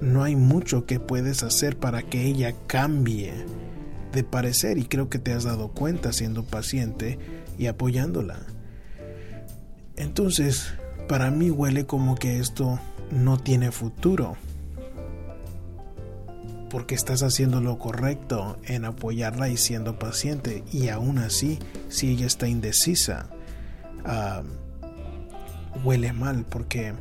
no 0.00 0.22
hay 0.22 0.36
mucho 0.36 0.86
que 0.86 1.00
puedes 1.00 1.42
hacer 1.42 1.76
para 1.78 2.02
que 2.02 2.24
ella 2.26 2.54
cambie 2.66 3.32
de 4.12 4.24
parecer 4.24 4.78
y 4.78 4.84
creo 4.84 5.08
que 5.08 5.18
te 5.18 5.32
has 5.32 5.44
dado 5.44 5.68
cuenta 5.68 6.12
siendo 6.12 6.44
paciente 6.44 7.18
y 7.58 7.66
apoyándola. 7.66 8.38
Entonces, 9.96 10.74
para 11.08 11.30
mí 11.30 11.50
huele 11.50 11.86
como 11.86 12.14
que 12.14 12.38
esto 12.38 12.80
no 13.10 13.38
tiene 13.38 13.70
futuro. 13.70 14.36
Porque 16.70 16.96
estás 16.96 17.22
haciendo 17.22 17.60
lo 17.60 17.78
correcto 17.78 18.56
en 18.64 18.84
apoyarla 18.84 19.48
y 19.48 19.56
siendo 19.56 19.98
paciente. 19.98 20.64
Y 20.72 20.88
aún 20.88 21.18
así, 21.18 21.60
si 21.88 22.10
ella 22.10 22.26
está 22.26 22.48
indecisa, 22.48 23.28
ah, 24.04 24.42
huele 25.84 26.12
mal. 26.12 26.44
Porque 26.48 26.94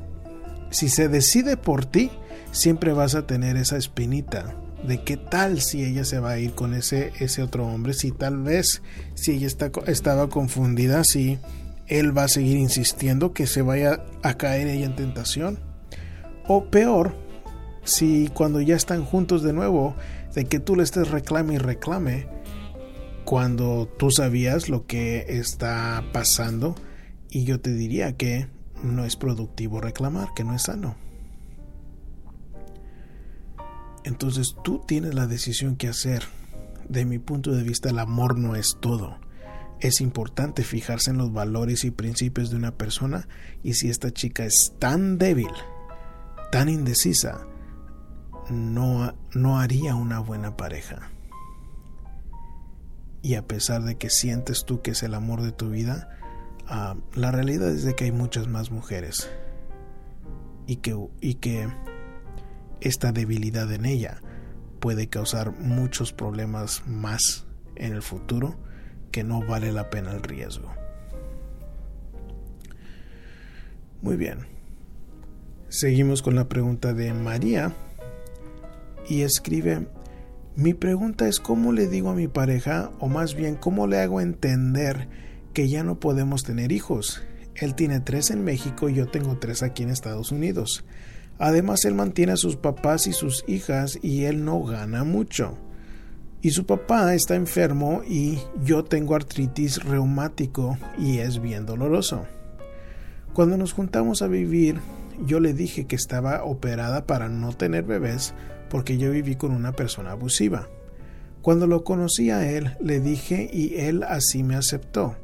si 0.69 0.89
se 0.89 1.07
decide 1.07 1.57
por 1.57 1.85
ti, 1.85 2.11
siempre 2.53 2.93
vas 2.93 3.15
a 3.15 3.27
tener 3.27 3.57
esa 3.57 3.75
espinita 3.75 4.55
de 4.87 5.03
qué 5.03 5.17
tal 5.17 5.61
si 5.61 5.83
ella 5.83 6.05
se 6.05 6.19
va 6.19 6.31
a 6.31 6.39
ir 6.39 6.53
con 6.53 6.73
ese, 6.73 7.11
ese 7.19 7.41
otro 7.41 7.65
hombre, 7.67 7.93
si 7.93 8.11
tal 8.11 8.37
vez 8.37 8.81
si 9.15 9.31
ella 9.31 9.47
está, 9.47 9.71
estaba 9.87 10.29
confundida, 10.29 11.03
si 11.03 11.39
él 11.87 12.15
va 12.17 12.25
a 12.25 12.29
seguir 12.29 12.57
insistiendo 12.57 13.33
que 13.33 13.47
se 13.47 13.61
vaya 13.61 14.03
a 14.21 14.35
caer 14.35 14.67
ella 14.67 14.85
en 14.85 14.95
tentación. 14.95 15.59
O 16.47 16.65
peor, 16.65 17.15
si 17.83 18.29
cuando 18.33 18.61
ya 18.61 18.75
están 18.75 19.03
juntos 19.03 19.41
de 19.43 19.53
nuevo, 19.53 19.95
de 20.35 20.45
que 20.45 20.59
tú 20.59 20.75
le 20.75 20.83
estés 20.83 21.09
reclame 21.09 21.55
y 21.55 21.57
reclame, 21.57 22.27
cuando 23.25 23.87
tú 23.97 24.11
sabías 24.11 24.67
lo 24.69 24.85
que 24.85 25.25
está 25.29 26.03
pasando, 26.11 26.75
y 27.29 27.45
yo 27.45 27.59
te 27.59 27.73
diría 27.73 28.17
que 28.17 28.47
no 28.83 29.05
es 29.05 29.15
productivo 29.15 29.79
reclamar, 29.79 30.29
que 30.35 30.43
no 30.43 30.53
es 30.53 30.63
sano. 30.63 31.02
Entonces 34.03 34.55
tú 34.63 34.81
tienes 34.85 35.13
la 35.13 35.27
decisión 35.27 35.75
que 35.75 35.87
hacer. 35.87 36.23
De 36.89 37.05
mi 37.05 37.19
punto 37.19 37.51
de 37.51 37.63
vista, 37.63 37.89
el 37.89 37.99
amor 37.99 38.37
no 38.37 38.55
es 38.55 38.77
todo. 38.79 39.19
Es 39.79 40.01
importante 40.01 40.63
fijarse 40.63 41.11
en 41.11 41.17
los 41.17 41.33
valores 41.33 41.83
y 41.83 41.91
principios 41.91 42.49
de 42.49 42.57
una 42.57 42.75
persona 42.77 43.27
y 43.63 43.73
si 43.73 43.89
esta 43.89 44.11
chica 44.11 44.45
es 44.45 44.73
tan 44.79 45.17
débil, 45.17 45.51
tan 46.51 46.69
indecisa, 46.69 47.45
no, 48.49 49.13
no 49.33 49.59
haría 49.59 49.95
una 49.95 50.19
buena 50.19 50.55
pareja. 50.55 51.11
Y 53.21 53.35
a 53.35 53.47
pesar 53.47 53.83
de 53.83 53.95
que 53.95 54.09
sientes 54.09 54.65
tú 54.65 54.81
que 54.81 54.91
es 54.91 55.03
el 55.03 55.13
amor 55.13 55.41
de 55.41 55.51
tu 55.51 55.69
vida, 55.69 56.09
ah, 56.67 56.95
la 57.13 57.31
realidad 57.31 57.69
es 57.69 57.83
de 57.83 57.95
que 57.95 58.05
hay 58.05 58.11
muchas 58.11 58.47
más 58.47 58.71
mujeres 58.71 59.29
y 60.67 60.77
que, 60.77 60.97
y 61.21 61.35
que 61.35 61.69
esta 62.83 63.11
debilidad 63.11 63.71
en 63.71 63.85
ella 63.85 64.21
puede 64.79 65.07
causar 65.07 65.57
muchos 65.59 66.11
problemas 66.11 66.83
más 66.85 67.45
en 67.75 67.93
el 67.93 68.01
futuro 68.01 68.57
que 69.11 69.23
no 69.23 69.41
vale 69.45 69.71
la 69.71 69.89
pena 69.89 70.11
el 70.11 70.21
riesgo. 70.21 70.73
Muy 74.01 74.17
bien. 74.17 74.39
Seguimos 75.69 76.21
con 76.21 76.35
la 76.35 76.49
pregunta 76.49 76.93
de 76.93 77.13
María 77.13 77.73
y 79.07 79.21
escribe, 79.21 79.87
mi 80.55 80.73
pregunta 80.73 81.27
es 81.27 81.39
cómo 81.39 81.71
le 81.71 81.87
digo 81.87 82.09
a 82.09 82.15
mi 82.15 82.27
pareja 82.27 82.91
o 82.99 83.07
más 83.07 83.33
bien 83.33 83.55
cómo 83.55 83.87
le 83.87 83.99
hago 83.99 84.19
entender 84.19 85.07
que 85.53 85.69
ya 85.69 85.83
no 85.83 85.99
podemos 85.99 86.43
tener 86.43 86.71
hijos. 86.71 87.23
Él 87.55 87.75
tiene 87.75 88.01
tres 88.01 88.29
en 88.31 88.43
México 88.43 88.89
y 88.89 88.95
yo 88.95 89.07
tengo 89.07 89.37
tres 89.37 89.63
aquí 89.63 89.83
en 89.83 89.89
Estados 89.89 90.31
Unidos. 90.31 90.83
Además, 91.39 91.85
él 91.85 91.95
mantiene 91.95 92.33
a 92.33 92.37
sus 92.37 92.55
papás 92.55 93.07
y 93.07 93.13
sus 93.13 93.43
hijas 93.47 93.99
y 94.01 94.23
él 94.23 94.45
no 94.45 94.63
gana 94.63 95.03
mucho. 95.03 95.57
Y 96.41 96.51
su 96.51 96.65
papá 96.65 97.15
está 97.15 97.35
enfermo 97.35 98.01
y 98.07 98.37
yo 98.63 98.83
tengo 98.83 99.15
artritis 99.15 99.83
reumático 99.83 100.77
y 100.99 101.19
es 101.19 101.41
bien 101.41 101.65
doloroso. 101.65 102.25
Cuando 103.33 103.57
nos 103.57 103.73
juntamos 103.73 104.21
a 104.21 104.27
vivir, 104.27 104.79
yo 105.25 105.39
le 105.39 105.53
dije 105.53 105.85
que 105.85 105.95
estaba 105.95 106.43
operada 106.43 107.05
para 107.05 107.29
no 107.29 107.53
tener 107.53 107.83
bebés 107.83 108.33
porque 108.69 108.97
yo 108.97 109.11
viví 109.11 109.35
con 109.35 109.51
una 109.51 109.71
persona 109.71 110.11
abusiva. 110.11 110.67
Cuando 111.41 111.67
lo 111.67 111.83
conocí 111.83 112.29
a 112.29 112.49
él, 112.49 112.75
le 112.81 112.99
dije 112.99 113.49
y 113.51 113.75
él 113.75 114.03
así 114.03 114.43
me 114.43 114.55
aceptó. 114.55 115.15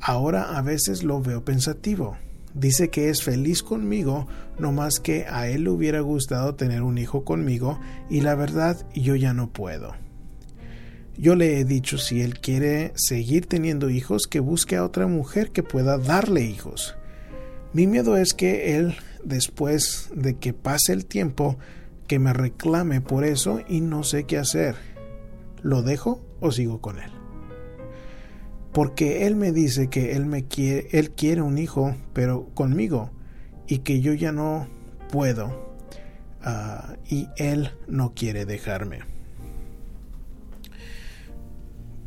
Ahora 0.00 0.56
a 0.56 0.62
veces 0.62 1.02
lo 1.02 1.20
veo 1.20 1.44
pensativo. 1.44 2.16
Dice 2.54 2.90
que 2.90 3.10
es 3.10 3.22
feliz 3.22 3.62
conmigo, 3.62 4.26
no 4.58 4.72
más 4.72 4.98
que 4.98 5.26
a 5.26 5.48
él 5.48 5.64
le 5.64 5.70
hubiera 5.70 6.00
gustado 6.00 6.54
tener 6.54 6.82
un 6.82 6.98
hijo 6.98 7.24
conmigo 7.24 7.78
y 8.08 8.22
la 8.22 8.34
verdad 8.34 8.86
yo 8.94 9.14
ya 9.14 9.32
no 9.32 9.50
puedo. 9.50 9.94
Yo 11.16 11.36
le 11.36 11.60
he 11.60 11.64
dicho 11.64 11.98
si 11.98 12.22
él 12.22 12.40
quiere 12.40 12.92
seguir 12.96 13.46
teniendo 13.46 13.90
hijos 13.90 14.26
que 14.26 14.40
busque 14.40 14.76
a 14.76 14.84
otra 14.84 15.06
mujer 15.06 15.50
que 15.50 15.62
pueda 15.62 15.98
darle 15.98 16.42
hijos. 16.42 16.96
Mi 17.72 17.86
miedo 17.86 18.16
es 18.16 18.34
que 18.34 18.76
él, 18.76 18.96
después 19.22 20.10
de 20.14 20.38
que 20.38 20.52
pase 20.52 20.92
el 20.92 21.06
tiempo, 21.06 21.58
que 22.08 22.18
me 22.18 22.32
reclame 22.32 23.00
por 23.00 23.24
eso 23.24 23.60
y 23.68 23.80
no 23.80 24.02
sé 24.02 24.24
qué 24.24 24.38
hacer. 24.38 24.74
¿Lo 25.62 25.82
dejo 25.82 26.20
o 26.40 26.50
sigo 26.50 26.80
con 26.80 26.98
él? 26.98 27.10
Porque 28.72 29.26
él 29.26 29.36
me 29.36 29.52
dice 29.52 29.88
que 29.88 30.12
él 30.12 30.26
me 30.26 30.44
quiere, 30.44 30.88
él 30.92 31.10
quiere 31.10 31.42
un 31.42 31.58
hijo, 31.58 31.96
pero 32.12 32.48
conmigo, 32.54 33.10
y 33.66 33.78
que 33.78 34.00
yo 34.00 34.12
ya 34.14 34.32
no 34.32 34.68
puedo, 35.10 35.74
ah, 36.42 36.96
y 37.08 37.28
él 37.36 37.70
no 37.88 38.14
quiere 38.14 38.44
dejarme. 38.44 39.00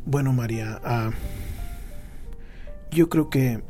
Bueno, 0.06 0.32
María, 0.32 0.80
ah, 0.84 1.10
yo 2.90 3.08
creo 3.08 3.28
que 3.28 3.62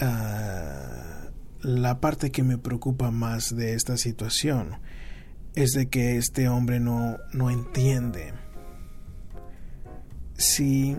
ah, 0.00 1.28
la 1.62 2.00
parte 2.00 2.30
que 2.30 2.42
me 2.42 2.56
preocupa 2.56 3.10
más 3.10 3.54
de 3.54 3.74
esta 3.74 3.96
situación 3.96 4.78
es 5.54 5.72
de 5.72 5.88
que 5.88 6.16
este 6.16 6.48
hombre 6.48 6.80
no, 6.80 7.18
no 7.32 7.50
entiende 7.50 8.32
si 10.40 10.96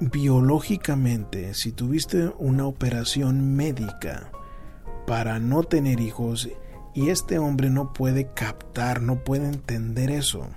biológicamente, 0.00 1.54
si 1.54 1.72
tuviste 1.72 2.32
una 2.38 2.66
operación 2.66 3.56
médica 3.56 4.30
para 5.06 5.38
no 5.38 5.62
tener 5.62 6.00
hijos 6.00 6.48
y 6.94 7.10
este 7.10 7.38
hombre 7.38 7.70
no 7.70 7.92
puede 7.92 8.28
captar, 8.32 9.02
no 9.02 9.24
puede 9.24 9.48
entender 9.48 10.10
eso, 10.10 10.48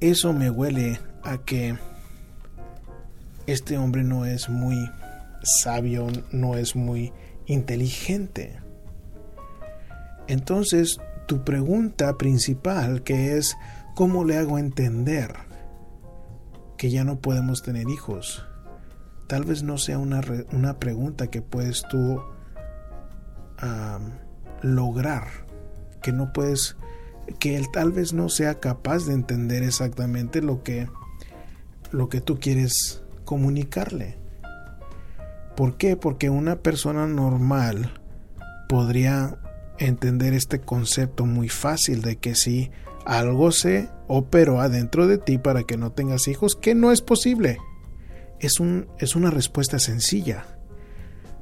eso 0.00 0.32
me 0.32 0.50
huele 0.50 1.00
a 1.22 1.38
que 1.38 1.76
este 3.46 3.78
hombre 3.78 4.04
no 4.04 4.24
es 4.24 4.48
muy 4.48 4.76
sabio, 5.42 6.06
no 6.32 6.56
es 6.56 6.76
muy 6.76 7.12
inteligente. 7.46 8.60
Entonces, 10.26 11.00
tu 11.26 11.44
pregunta 11.44 12.16
principal 12.18 13.02
que 13.02 13.36
es, 13.36 13.56
¿cómo 13.94 14.24
le 14.24 14.36
hago 14.36 14.58
entender? 14.58 15.47
Que 16.78 16.90
ya 16.90 17.04
no 17.04 17.20
podemos 17.20 17.62
tener 17.62 17.88
hijos. 17.90 18.46
Tal 19.26 19.44
vez 19.44 19.62
no 19.62 19.76
sea 19.76 19.98
una, 19.98 20.22
una 20.52 20.78
pregunta 20.78 21.26
que 21.26 21.42
puedes 21.42 21.82
tú 21.90 22.22
lograr, 24.62 25.26
que 26.00 26.12
no 26.12 26.32
puedes, 26.32 26.76
que 27.38 27.56
él 27.56 27.66
tal 27.72 27.92
vez 27.92 28.12
no 28.12 28.28
sea 28.28 28.60
capaz 28.60 29.04
de 29.04 29.14
entender 29.14 29.62
exactamente 29.62 30.40
lo 30.40 30.62
que, 30.62 30.88
lo 31.90 32.08
que 32.08 32.20
tú 32.20 32.38
quieres 32.38 33.02
comunicarle. 33.24 34.16
¿Por 35.56 35.76
qué? 35.76 35.96
Porque 35.96 36.30
una 36.30 36.60
persona 36.60 37.06
normal 37.06 38.00
podría 38.68 39.38
entender 39.78 40.32
este 40.34 40.60
concepto 40.60 41.26
muy 41.26 41.48
fácil 41.48 42.00
de 42.02 42.16
que 42.16 42.34
si 42.34 42.70
algo 43.04 43.50
se 43.50 43.90
operó 44.08 44.60
adentro 44.60 45.06
de 45.06 45.18
ti 45.18 45.38
para 45.38 45.62
que 45.62 45.76
no 45.76 45.92
tengas 45.92 46.26
hijos, 46.26 46.56
que 46.56 46.74
no 46.74 46.90
es 46.90 47.02
posible. 47.02 47.58
Es, 48.40 48.58
un, 48.58 48.88
es 48.98 49.14
una 49.14 49.30
respuesta 49.30 49.78
sencilla. 49.78 50.46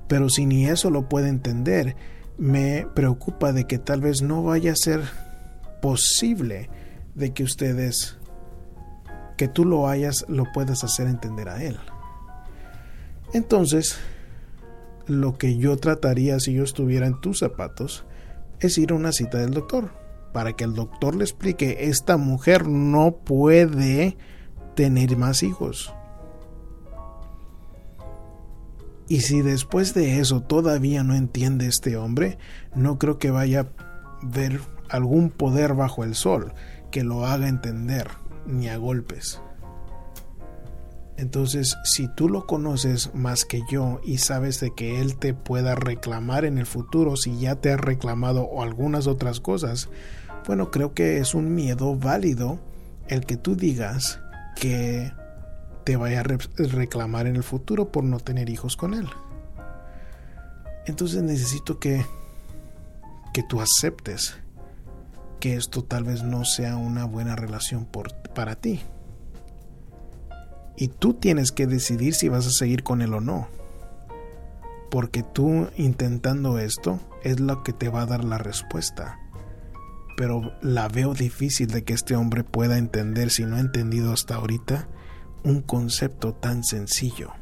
Pero 0.09 0.29
si 0.29 0.47
ni 0.47 0.67
eso 0.67 0.91
lo 0.91 1.09
puede 1.09 1.29
entender, 1.29 1.97
me 2.37 2.87
preocupa 2.95 3.53
de 3.53 3.67
que 3.67 3.79
tal 3.79 4.01
vez 4.01 4.23
no 4.23 4.43
vaya 4.43 4.73
a 4.73 4.77
ser 4.77 5.03
posible 5.81 6.69
de 7.15 7.33
que 7.33 7.45
ustedes, 7.45 8.19
que 9.37 9.49
tú 9.49 9.65
lo 9.65 9.89
hayas, 9.89 10.27
lo 10.29 10.45
puedas 10.53 10.85
hacer 10.85 11.07
entender 11.07 11.49
a 11.49 11.63
él. 11.63 11.79
Entonces, 13.33 13.97
lo 15.07 15.39
que 15.39 15.57
yo 15.57 15.77
trataría 15.77 16.41
si 16.41 16.53
yo 16.53 16.65
estuviera 16.65 17.07
en 17.07 17.21
tus 17.21 17.41
zapatos 17.41 18.05
es 18.61 18.77
ir 18.79 18.93
a 18.93 18.95
una 18.95 19.13
cita 19.13 19.39
del 19.39 19.53
doctor 19.53 20.06
para 20.33 20.55
que 20.55 20.65
el 20.65 20.75
doctor 20.75 21.15
le 21.17 21.25
explique, 21.25 21.89
esta 21.89 22.17
mujer 22.17 22.69
no 22.69 23.17
puede 23.25 24.17
tener 24.75 25.17
más 25.17 25.43
hijos. 25.43 25.93
Y 29.09 29.21
si 29.21 29.41
después 29.41 29.95
de 29.95 30.19
eso 30.19 30.43
todavía 30.43 31.05
no 31.05 31.15
entiende 31.15 31.67
este 31.67 31.97
hombre, 31.97 32.39
no 32.75 32.99
creo 32.99 33.19
que 33.19 33.31
vaya 33.31 33.61
a 33.61 34.19
ver 34.23 34.61
algún 34.91 35.31
poder 35.31 35.75
bajo 35.75 36.05
el 36.05 36.15
sol 36.15 36.53
que 36.91 37.05
lo 37.05 37.25
haga 37.25 37.49
entender 37.49 38.09
ni 38.47 38.69
a 38.69 38.77
golpes. 38.77 39.41
Entonces, 41.17 41.77
si 41.85 42.09
tú 42.09 42.29
lo 42.29 42.47
conoces 42.47 43.15
más 43.15 43.45
que 43.45 43.63
yo 43.71 44.01
y 44.05 44.19
sabes 44.19 44.61
de 44.61 44.75
que 44.75 45.01
él 45.01 45.17
te 45.17 45.33
pueda 45.33 45.75
reclamar 45.75 46.45
en 46.45 46.59
el 46.59 46.67
futuro 46.67 47.17
si 47.17 47.39
ya 47.39 47.57
te 47.57 47.73
ha 47.73 47.77
reclamado 47.77 48.43
o 48.43 48.63
algunas 48.63 49.07
otras 49.07 49.41
cosas, 49.41 49.89
bueno, 50.47 50.71
creo 50.71 50.93
que 50.93 51.19
es 51.19 51.35
un 51.35 51.55
miedo 51.55 51.97
válido 51.97 52.59
el 53.09 53.25
que 53.25 53.37
tú 53.37 53.57
digas 53.57 54.21
que 54.57 55.13
te 55.85 55.97
vaya 55.97 56.21
a 56.21 56.25
reclamar 56.25 57.27
en 57.27 57.37
el 57.37 57.43
futuro 57.43 57.91
por 57.91 58.05
no 58.05 58.21
tener 58.21 58.51
hijos 58.51 58.77
con 58.77 58.93
él. 58.93 59.09
Entonces 60.87 61.23
necesito 61.23 61.79
que 61.79 62.05
que 63.37 63.43
tú 63.43 63.61
aceptes 63.61 64.35
que 65.41 65.57
esto 65.57 65.85
tal 65.85 66.05
vez 66.05 66.23
no 66.23 66.47
sea 66.47 66.79
una 66.79 67.05
buena 67.05 67.37
relación 67.37 67.85
por, 67.85 68.15
para 68.33 68.55
ti. 68.55 68.81
Y 70.77 70.89
tú 70.89 71.15
tienes 71.15 71.53
que 71.53 71.67
decidir 71.67 72.15
si 72.15 72.29
vas 72.29 72.47
a 72.47 72.51
seguir 72.51 72.83
con 72.83 73.03
él 73.03 73.15
o 73.15 73.21
no. 73.21 73.49
Porque 74.91 75.23
tú 75.23 75.69
intentando 75.77 76.59
esto 76.59 77.01
es 77.23 77.41
lo 77.41 77.63
que 77.63 77.73
te 77.73 77.89
va 77.89 78.03
a 78.03 78.07
dar 78.07 78.25
la 78.25 78.39
respuesta. 78.39 79.19
Pero 80.17 80.53
la 80.63 80.89
veo 80.89 81.15
difícil 81.15 81.69
de 81.69 81.85
que 81.85 81.93
este 81.93 82.17
hombre 82.17 82.45
pueda 82.45 82.79
entender, 82.79 83.31
si 83.31 83.45
no 83.45 83.57
ha 83.57 83.61
entendido 83.61 84.13
hasta 84.13 84.37
ahorita, 84.37 84.89
un 85.45 85.63
concepto 85.63 86.35
tan 86.35 86.65
sencillo. 86.65 87.33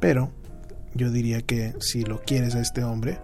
Pero 0.00 0.30
yo 0.94 1.10
diría 1.10 1.42
que 1.42 1.74
si 1.80 2.02
lo 2.02 2.20
quieres 2.20 2.54
a 2.54 2.60
este 2.60 2.84
hombre, 2.84 3.20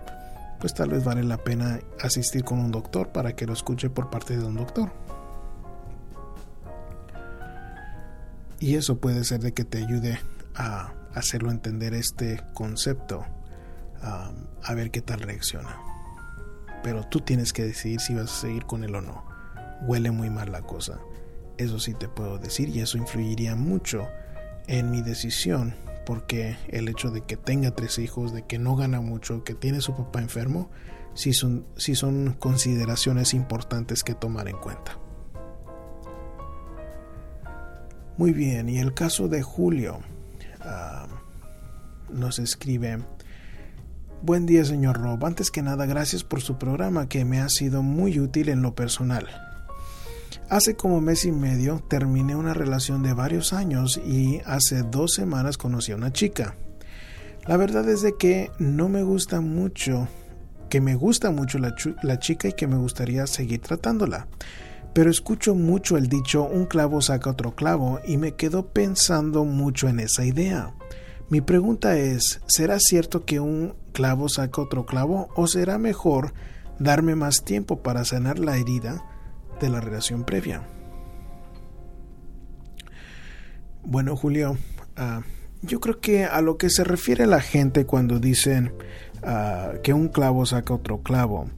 pues 0.61 0.75
tal 0.75 0.91
vez 0.91 1.05
vale 1.05 1.23
la 1.25 1.39
pena 1.39 1.81
asistir 2.01 2.45
con 2.45 2.59
un 2.59 2.71
doctor 2.71 3.09
para 3.09 3.35
que 3.37 3.47
lo 3.47 3.53
escuche 3.53 3.91
por 3.91 4.11
parte 4.11 4.37
de 4.37 4.45
un 4.45 4.57
doctor. 4.57 4.93
Y 8.65 8.77
eso 8.77 8.97
puede 8.97 9.25
ser 9.25 9.41
de 9.41 9.53
que 9.53 9.67
te 9.67 9.77
ayude 9.77 10.19
a 10.55 10.95
hacerlo 11.13 11.51
entender 11.51 11.93
este 11.93 12.41
concepto, 12.55 13.23
a 14.01 14.75
ver 14.75 14.91
qué 14.91 15.03
tal 15.03 15.21
reacciona. 15.21 15.79
Pero 16.83 17.07
tú 17.07 17.21
tienes 17.21 17.53
que 17.53 17.63
decidir 17.63 18.01
si 18.01 18.15
vas 18.15 18.33
a 18.33 18.41
seguir 18.41 18.65
con 18.65 18.83
él 18.83 18.95
o 18.95 19.03
no. 19.03 19.23
Huele 19.83 20.13
muy 20.13 20.31
mal 20.31 20.51
la 20.51 20.63
cosa. 20.63 20.99
Eso 21.59 21.79
sí 21.79 21.93
te 21.93 22.09
puedo 22.09 22.39
decir 22.39 22.71
y 22.71 22.81
eso 22.81 22.97
influiría 22.97 23.55
mucho 23.55 24.09
en 24.67 24.91
mi 24.91 25.03
decisión 25.03 25.75
porque 26.07 26.57
el 26.69 26.89
hecho 26.89 27.11
de 27.11 27.21
que 27.21 27.37
tenga 27.37 27.73
tres 27.73 27.99
hijos, 27.99 28.33
de 28.33 28.47
que 28.47 28.59
no 28.59 28.77
gana 28.77 29.03
mucho, 29.03 29.45
que 29.45 29.53
tiene 29.53 29.83
su 29.83 29.95
papá 29.95 30.23
enfermo, 30.23 30.71
sí 31.13 31.35
son, 31.35 31.67
son 31.77 32.33
consideraciones 32.39 33.35
importantes 33.35 34.03
que 34.03 34.15
tomar 34.15 34.49
en 34.49 34.57
cuenta. 34.57 35.04
Muy 38.17 38.33
bien, 38.33 38.69
y 38.69 38.79
el 38.79 38.95
caso 38.95 39.29
de 39.29 39.43
Julio 39.43 39.99
ah, 40.61 41.07
nos 42.13 42.39
escribe, 42.39 42.99
Buen 44.23 44.47
día 44.47 44.65
señor 44.65 45.03
Rob, 45.03 45.23
antes 45.27 45.51
que 45.51 45.61
nada 45.61 45.85
gracias 45.85 46.25
por 46.25 46.41
su 46.41 46.57
programa 46.57 47.09
que 47.11 47.27
me 47.27 47.41
ha 47.41 47.49
sido 47.51 47.83
muy 47.83 48.19
útil 48.21 48.49
en 48.49 48.63
lo 48.63 48.75
personal. 48.75 49.29
Hace 50.49 50.77
como 50.77 51.03
mes 51.03 51.27
y 51.27 51.33
medio 51.33 51.85
terminé 51.89 52.35
una 52.35 52.55
relación 52.55 53.03
de 53.03 53.13
varios 53.13 53.53
años 53.53 54.01
y 54.03 54.41
hace 54.47 54.83
dos 54.83 55.13
semanas 55.13 55.59
conocí 55.59 55.93
a 55.93 55.97
una 55.97 56.11
chica. 56.11 56.55
La 57.47 57.59
verdad 57.59 57.87
es 57.89 58.01
de 58.01 58.17
que 58.17 58.51
no 58.59 58.89
me 58.89 59.03
gusta 59.03 59.43
mucho, 59.43 60.09
que 60.71 60.81
me 60.81 60.95
gusta 60.95 61.31
mucho 61.31 61.59
la, 61.59 61.75
la 62.03 62.19
chica 62.19 62.49
y 62.49 62.53
que 62.53 62.67
me 62.67 62.77
gustaría 62.77 63.27
seguir 63.27 63.61
tratándola. 63.61 64.29
Pero 64.95 65.11
escucho 65.11 65.55
mucho 65.55 65.97
el 65.97 66.09
dicho 66.09 66.45
un 66.45 66.67
clavo 66.67 67.01
saca 67.01 67.31
otro 67.31 67.55
clavo 67.55 68.01
y 68.07 68.17
me 68.17 68.33
quedo 68.33 68.69
pensando 68.69 69.45
mucho 69.45 69.89
en 69.89 70.01
esa 70.01 70.25
idea. 70.25 70.75
Mi 71.29 71.41
pregunta 71.41 71.99
es, 71.99 72.41
¿será 72.47 72.79
cierto 72.79 73.25
que 73.25 73.41
un 73.41 73.75
clavo 73.93 74.29
saca 74.29 74.63
otro 74.63 74.87
clavo 74.87 75.29
o 75.35 75.47
será 75.47 75.79
mejor 75.79 76.33
darme 76.79 77.17
más 77.17 77.45
tiempo 77.45 77.83
para 77.83 78.05
sanar 78.05 78.39
la 78.39 78.57
herida? 78.57 79.05
de 79.61 79.69
la 79.69 79.81
relación 79.81 80.25
previa. 80.25 80.63
Bueno, 83.83 84.17
Julio, 84.17 84.57
ah, 84.97 85.23
yo 85.63 85.81
creo 85.81 86.01
que 86.01 86.25
a 86.25 86.41
lo 86.41 86.57
que 86.57 86.71
se 86.71 86.85
refiere 86.85 87.27
la 87.27 87.41
gente 87.41 87.85
cuando 87.85 88.19
dicen 88.19 88.73
ah, 89.23 89.73
que 89.83 89.93
un 89.93 90.09
clavo 90.09 90.47
saca 90.47 90.75
otro 90.75 91.03
clavo, 91.03 91.51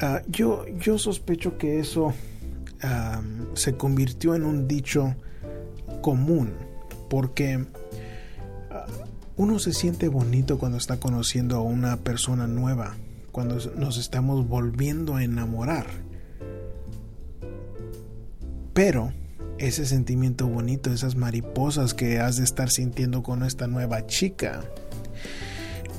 ah, 0.00 0.22
yo, 0.28 0.66
yo 0.78 0.98
sospecho 0.98 1.56
que 1.58 1.78
eso 1.78 2.12
se 3.54 3.76
convirtió 3.76 4.34
en 4.34 4.44
un 4.44 4.66
dicho 4.68 5.14
común, 6.00 6.52
porque 7.08 7.64
uno 9.36 9.58
se 9.58 9.72
siente 9.72 10.08
bonito 10.08 10.58
cuando 10.58 10.78
está 10.78 10.98
conociendo 10.98 11.56
a 11.56 11.62
una 11.62 11.98
persona 11.98 12.46
nueva, 12.46 12.96
cuando 13.30 13.58
nos 13.76 13.98
estamos 13.98 14.46
volviendo 14.48 15.16
a 15.16 15.24
enamorar. 15.24 15.86
Pero 18.74 19.12
ese 19.58 19.86
sentimiento 19.86 20.48
bonito, 20.48 20.92
esas 20.92 21.14
mariposas 21.14 21.94
que 21.94 22.18
has 22.18 22.36
de 22.36 22.44
estar 22.44 22.70
sintiendo 22.70 23.22
con 23.22 23.42
esta 23.42 23.66
nueva 23.66 24.06
chica, 24.06 24.64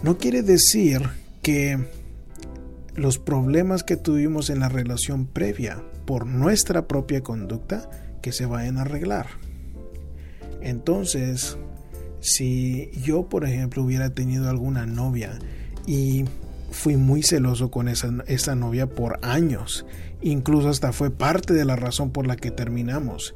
no 0.02 0.18
quiere 0.18 0.42
decir 0.42 1.02
que 1.42 1.88
los 2.96 3.20
problemas 3.20 3.84
que 3.84 3.96
tuvimos 3.98 4.50
en 4.50 4.60
la 4.60 4.70
relación 4.70 5.26
previa 5.26 5.82
por 6.06 6.26
nuestra 6.26 6.88
propia 6.88 7.22
conducta 7.22 7.90
que 8.22 8.32
se 8.32 8.46
vayan 8.46 8.78
a 8.78 8.82
arreglar. 8.82 9.28
Entonces, 10.62 11.58
si 12.20 12.90
yo, 13.04 13.28
por 13.28 13.46
ejemplo, 13.46 13.84
hubiera 13.84 14.12
tenido 14.12 14.50
alguna 14.50 14.86
novia 14.86 15.40
y 15.86 16.26
fui 16.72 16.98
muy 16.98 17.22
celoso 17.22 17.70
con 17.70 17.88
esa, 17.88 18.56
novia 18.56 18.88
por 18.88 19.20
años 19.22 19.86
Incluso 20.24 20.70
hasta 20.70 20.94
fue 20.94 21.12
parte 21.12 21.54
de 21.54 21.66
la 21.66 21.76
razón 21.76 22.12
por 22.12 22.26
la 22.26 22.38
que 22.38 22.50
terminamos. 22.50 23.36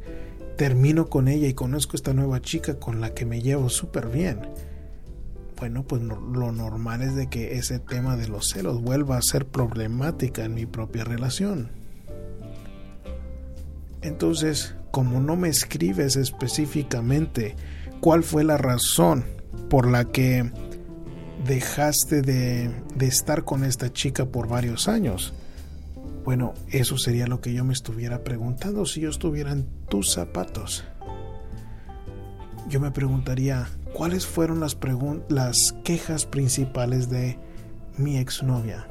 Termino 0.56 1.08
con 1.08 1.28
ella 1.28 1.48
y 1.48 1.54
conozco 1.54 1.98
esta 1.98 2.14
nueva 2.14 2.42
chica 2.42 2.80
con 2.80 3.02
la 3.02 3.14
que 3.14 3.26
me 3.26 3.42
llevo 3.42 3.68
súper 3.68 4.08
bien. 4.08 4.40
Bueno, 5.58 5.84
pues 5.84 6.02
lo 6.02 6.52
normal 6.54 7.02
es 7.02 7.14
de 7.16 7.28
que 7.28 7.58
ese 7.58 7.80
tema 7.80 8.16
de 8.16 8.30
los 8.30 8.50
celos 8.50 8.82
vuelva 8.82 9.18
a 9.18 9.22
ser 9.22 9.46
problemática 9.46 10.46
en 10.46 10.54
mi 10.54 10.66
propia 10.66 11.04
relación. 11.04 11.72
Entonces, 14.02 14.76
como 14.92 15.20
no 15.20 15.36
me 15.36 15.50
escribes 15.50 16.16
específicamente 16.16 17.56
cuál 18.02 18.24
fue 18.24 18.44
la 18.44 18.58
razón 18.58 19.26
por 19.70 19.88
la 19.90 20.06
que 20.06 20.52
dejaste 21.46 22.22
de, 22.22 22.72
estar 23.00 23.44
con 23.44 23.64
esta 23.64 23.92
chica 23.92 24.26
por 24.26 24.48
varios 24.48 24.88
años, 24.88 25.34
bueno, 26.24 26.54
eso 26.72 26.98
sería 26.98 27.28
lo 27.28 27.42
que 27.42 27.54
yo 27.54 27.64
me 27.64 27.74
estuviera 27.74 28.24
preguntando 28.24 28.86
si 28.86 29.02
yo 29.02 29.10
estuviera 29.10 29.52
en 29.52 29.66
tus 29.88 30.12
zapatos. 30.12 30.84
Yo 32.68 32.82
me 32.82 32.92
preguntaría, 32.92 33.70
¿cuáles 33.94 34.26
fueron 34.26 34.60
las, 34.60 34.78
las 35.30 35.74
quejas 35.86 36.26
principales 36.26 37.10
de 37.10 37.40
mi 37.98 38.18
exnovia? 38.18 38.88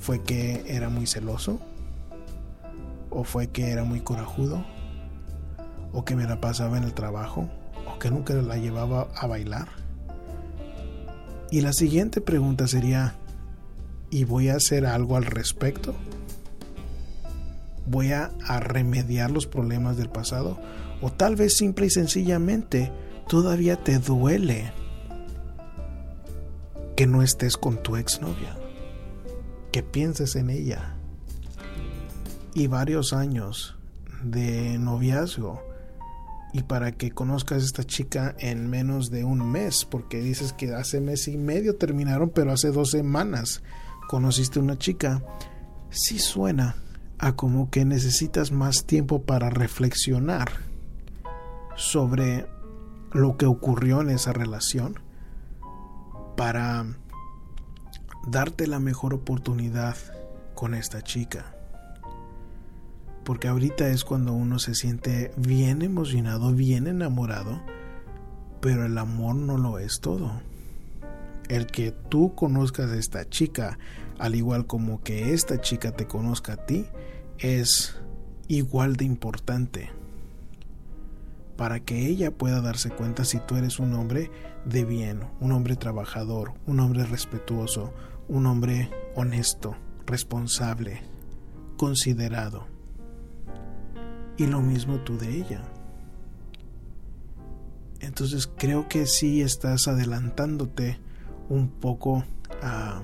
¿Fue 0.00 0.22
que 0.22 0.62
era 0.68 0.88
muy 0.88 1.06
celoso? 1.06 1.60
¿O 3.10 3.24
fue 3.24 3.48
que 3.48 3.70
era 3.70 3.84
muy 3.84 4.00
corajudo? 4.00 4.64
¿O 5.92 6.04
que 6.04 6.16
me 6.16 6.24
la 6.24 6.40
pasaba 6.40 6.78
en 6.78 6.84
el 6.84 6.94
trabajo? 6.94 7.48
¿O 7.86 7.98
que 7.98 8.10
nunca 8.10 8.34
la 8.34 8.56
llevaba 8.56 9.08
a 9.14 9.26
bailar? 9.26 9.68
Y 11.50 11.62
la 11.62 11.72
siguiente 11.72 12.20
pregunta 12.20 12.68
sería, 12.68 13.14
y 14.10 14.24
voy 14.24 14.48
a 14.48 14.56
hacer 14.56 14.86
algo 14.86 15.16
al 15.16 15.24
respecto? 15.24 15.94
¿Voy 17.86 18.12
a, 18.12 18.30
remediar 18.60 19.30
los 19.30 19.46
problemas 19.46 19.96
del 19.96 20.10
pasado? 20.10 20.58
¿O 21.00 21.10
tal 21.10 21.36
vez 21.36 21.56
simple 21.56 21.86
y 21.86 21.90
sencillamente 21.90 22.92
todavía 23.28 23.76
te 23.76 23.98
duele 23.98 24.72
que 26.96 27.06
no 27.06 27.22
estés 27.22 27.56
con 27.56 27.82
tu 27.82 27.96
exnovia? 27.96 28.58
Que 29.72 29.82
pienses 29.82 30.36
en 30.36 30.50
ella. 30.50 30.97
Y 32.58 32.66
varios 32.66 33.12
años 33.12 33.76
de 34.20 34.78
noviazgo 34.78 35.62
y 36.52 36.64
para 36.64 36.90
que 36.90 37.12
conozcas 37.12 37.62
a 37.62 37.66
esta 37.66 37.84
chica 37.84 38.34
en 38.40 38.68
menos 38.68 39.12
de 39.12 39.22
un 39.22 39.48
mes, 39.48 39.84
porque 39.84 40.18
dices 40.18 40.52
que 40.54 40.74
hace 40.74 41.00
mes 41.00 41.28
y 41.28 41.38
medio 41.38 41.76
terminaron, 41.76 42.30
pero 42.30 42.50
hace 42.50 42.72
dos 42.72 42.90
semanas 42.90 43.62
conociste 44.08 44.58
una 44.58 44.76
chica, 44.76 45.22
sí 45.90 46.18
suena 46.18 46.74
a 47.18 47.36
como 47.36 47.70
que 47.70 47.84
necesitas 47.84 48.50
más 48.50 48.86
tiempo 48.86 49.22
para 49.22 49.50
reflexionar 49.50 50.50
sobre 51.76 52.44
lo 53.12 53.36
que 53.36 53.46
ocurrió 53.46 54.00
en 54.00 54.10
esa 54.10 54.32
relación 54.32 54.98
para 56.36 56.86
darte 58.26 58.66
la 58.66 58.80
mejor 58.80 59.14
oportunidad 59.14 59.94
con 60.56 60.74
esta 60.74 61.02
chica. 61.02 61.54
Porque 63.28 63.48
ahorita 63.48 63.90
es 63.90 64.04
cuando 64.04 64.32
uno 64.32 64.58
se 64.58 64.74
siente 64.74 65.32
bien 65.36 65.82
emocionado, 65.82 66.54
bien 66.54 66.86
enamorado, 66.86 67.60
pero 68.62 68.86
el 68.86 68.96
amor 68.96 69.34
no 69.34 69.58
lo 69.58 69.78
es 69.78 70.00
todo. 70.00 70.40
El 71.50 71.66
que 71.66 71.92
tú 71.92 72.34
conozcas 72.34 72.90
a 72.90 72.96
esta 72.96 73.28
chica, 73.28 73.78
al 74.18 74.34
igual 74.34 74.66
como 74.66 75.02
que 75.02 75.34
esta 75.34 75.60
chica 75.60 75.92
te 75.92 76.06
conozca 76.06 76.54
a 76.54 76.64
ti, 76.64 76.86
es 77.36 78.00
igual 78.46 78.96
de 78.96 79.04
importante 79.04 79.90
para 81.58 81.80
que 81.80 82.06
ella 82.06 82.30
pueda 82.30 82.62
darse 82.62 82.88
cuenta 82.88 83.26
si 83.26 83.40
tú 83.40 83.56
eres 83.56 83.78
un 83.78 83.92
hombre 83.92 84.30
de 84.64 84.86
bien, 84.86 85.20
un 85.38 85.52
hombre 85.52 85.76
trabajador, 85.76 86.54
un 86.66 86.80
hombre 86.80 87.04
respetuoso, 87.04 87.92
un 88.26 88.46
hombre 88.46 88.88
honesto, 89.14 89.76
responsable, 90.06 91.02
considerado. 91.76 92.77
Y 94.38 94.46
lo 94.46 94.62
mismo 94.62 95.00
tú 95.00 95.18
de 95.18 95.36
ella. 95.36 95.62
Entonces 98.00 98.48
creo 98.56 98.88
que 98.88 99.06
sí 99.06 99.42
estás 99.42 99.88
adelantándote 99.88 100.98
un 101.48 101.68
poco 101.68 102.24
a, 102.62 103.02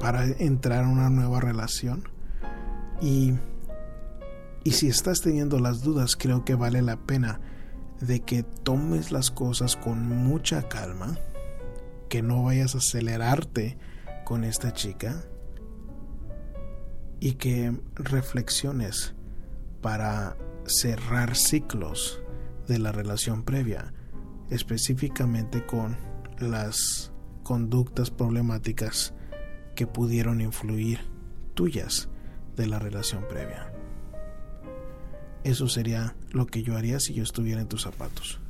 para 0.00 0.24
entrar 0.26 0.84
a 0.84 0.88
una 0.88 1.08
nueva 1.08 1.40
relación. 1.40 2.04
Y, 3.00 3.34
y 4.64 4.72
si 4.72 4.88
estás 4.88 5.20
teniendo 5.20 5.60
las 5.60 5.82
dudas, 5.82 6.16
creo 6.16 6.44
que 6.44 6.56
vale 6.56 6.82
la 6.82 6.96
pena 6.96 7.40
de 8.00 8.20
que 8.20 8.42
tomes 8.42 9.12
las 9.12 9.30
cosas 9.30 9.76
con 9.76 10.08
mucha 10.08 10.68
calma, 10.68 11.18
que 12.08 12.22
no 12.22 12.42
vayas 12.42 12.74
a 12.74 12.78
acelerarte 12.78 13.78
con 14.24 14.44
esta 14.44 14.72
chica 14.72 15.24
y 17.20 17.32
que 17.34 17.72
reflexiones 17.94 19.14
para 19.80 20.36
cerrar 20.66 21.36
ciclos 21.36 22.20
de 22.66 22.78
la 22.78 22.92
relación 22.92 23.42
previa, 23.42 23.92
específicamente 24.50 25.64
con 25.64 25.96
las 26.38 27.12
conductas 27.42 28.10
problemáticas 28.10 29.14
que 29.74 29.86
pudieron 29.86 30.40
influir 30.40 31.00
tuyas 31.54 32.08
de 32.56 32.66
la 32.66 32.78
relación 32.78 33.26
previa. 33.28 33.72
Eso 35.44 35.68
sería 35.68 36.16
lo 36.30 36.46
que 36.46 36.62
yo 36.62 36.76
haría 36.76 37.00
si 37.00 37.14
yo 37.14 37.22
estuviera 37.22 37.60
en 37.60 37.68
tus 37.68 37.82
zapatos. 37.82 38.40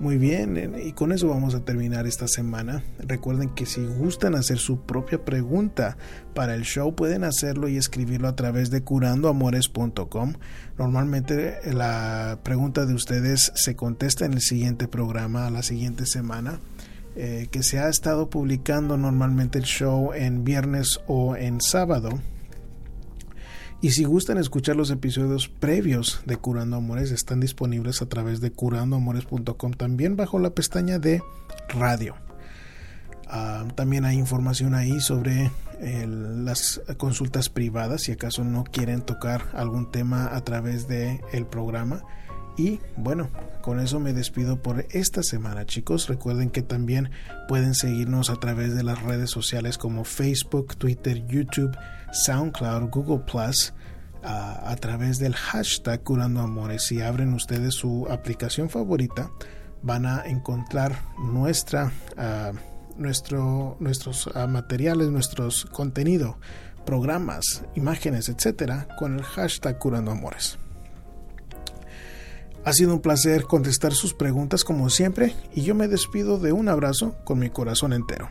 Muy 0.00 0.16
bien, 0.16 0.76
y 0.80 0.92
con 0.92 1.10
eso 1.10 1.26
vamos 1.26 1.56
a 1.56 1.64
terminar 1.64 2.06
esta 2.06 2.28
semana. 2.28 2.84
Recuerden 3.00 3.48
que 3.48 3.66
si 3.66 3.84
gustan 3.84 4.36
hacer 4.36 4.58
su 4.58 4.82
propia 4.82 5.24
pregunta 5.24 5.96
para 6.34 6.54
el 6.54 6.62
show, 6.62 6.94
pueden 6.94 7.24
hacerlo 7.24 7.66
y 7.66 7.76
escribirlo 7.76 8.28
a 8.28 8.36
través 8.36 8.70
de 8.70 8.82
curandoamores.com. 8.82 10.34
Normalmente 10.78 11.58
la 11.72 12.38
pregunta 12.44 12.86
de 12.86 12.94
ustedes 12.94 13.50
se 13.56 13.74
contesta 13.74 14.24
en 14.24 14.34
el 14.34 14.40
siguiente 14.40 14.86
programa, 14.86 15.48
a 15.48 15.50
la 15.50 15.64
siguiente 15.64 16.06
semana. 16.06 16.60
Eh, 17.16 17.48
que 17.50 17.64
se 17.64 17.80
ha 17.80 17.88
estado 17.88 18.30
publicando 18.30 18.96
normalmente 18.96 19.58
el 19.58 19.64
show 19.64 20.12
en 20.12 20.44
viernes 20.44 21.00
o 21.08 21.34
en 21.34 21.60
sábado 21.60 22.10
y 23.80 23.90
si 23.90 24.04
gustan 24.04 24.38
escuchar 24.38 24.76
los 24.76 24.90
episodios 24.90 25.48
previos 25.48 26.22
de 26.26 26.36
Curando 26.36 26.76
Amores, 26.76 27.12
están 27.12 27.40
disponibles 27.40 28.02
a 28.02 28.06
través 28.06 28.40
de 28.40 28.50
curandoamores.com, 28.50 29.72
también 29.72 30.16
bajo 30.16 30.38
la 30.38 30.50
pestaña 30.50 30.98
de 30.98 31.22
radio. 31.68 32.16
Ah, 33.28 33.66
también 33.74 34.04
hay 34.04 34.16
información 34.18 34.74
ahí 34.74 35.00
sobre 35.00 35.50
las 35.80 36.80
consultas 36.96 37.48
privadas, 37.48 38.02
si 38.02 38.12
acaso 38.12 38.42
no 38.42 38.64
quieren 38.64 39.02
tocar 39.02 39.50
algún 39.52 39.90
tema 39.92 40.34
a 40.34 40.40
través 40.42 40.88
del 40.88 41.20
el 41.32 41.46
programa. 41.46 42.02
Y 42.56 42.80
bueno, 42.96 43.28
con 43.62 43.78
eso 43.78 44.00
me 44.00 44.12
despido 44.12 44.60
por 44.60 44.86
esta 44.90 45.22
semana, 45.22 45.64
chicos. 45.66 46.08
Recuerden 46.08 46.50
que 46.50 46.62
también 46.62 47.10
pueden 47.46 47.74
seguirnos 47.74 48.30
a 48.30 48.36
través 48.36 48.74
de 48.74 48.82
las 48.82 49.00
redes 49.00 49.30
sociales 49.30 49.78
como 49.78 50.02
Facebook, 50.02 50.74
Twitter, 50.76 51.24
YouTube, 51.28 51.76
SoundCloud, 52.12 52.90
Google 52.90 53.24
Plus. 53.30 53.72
A, 54.20 54.76
través 54.76 55.18
del 55.20 55.34
hashtag 55.34 56.02
Curando 56.02 56.40
Amores. 56.40 56.82
Si 56.82 57.00
abren 57.00 57.32
ustedes 57.32 57.74
su 57.74 58.06
aplicación 58.10 58.68
favorita, 58.68 59.30
van 59.80 60.06
a 60.06 60.24
encontrar 60.26 61.00
nuestra, 61.18 61.92
nuestro, 62.96 63.76
nuestros 63.78 64.28
materiales, 64.48 65.08
nuestros 65.08 65.66
contenidos, 65.66 66.34
programas, 66.84 67.62
imágenes, 67.74 68.28
etcétera, 68.28 68.88
con 68.98 69.14
el 69.14 69.22
hashtag 69.22 69.78
Curando 69.78 70.10
Amores. 70.10 70.58
Ha 72.64 72.72
sido 72.72 72.92
un 72.92 73.00
placer 73.00 73.44
contestar 73.44 73.92
sus 73.92 74.14
preguntas 74.14 74.64
como 74.64 74.90
siempre 74.90 75.34
y 75.54 75.62
yo 75.62 75.74
me 75.74 75.88
despido 75.88 76.38
de 76.38 76.52
un 76.52 76.68
abrazo 76.68 77.16
con 77.24 77.38
mi 77.38 77.50
corazón 77.50 77.92
entero. 77.92 78.30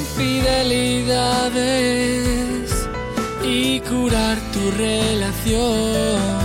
infidelidades 0.21 2.87
y 3.43 3.79
curar 3.81 4.37
tu 4.53 4.71
relación. 4.77 6.40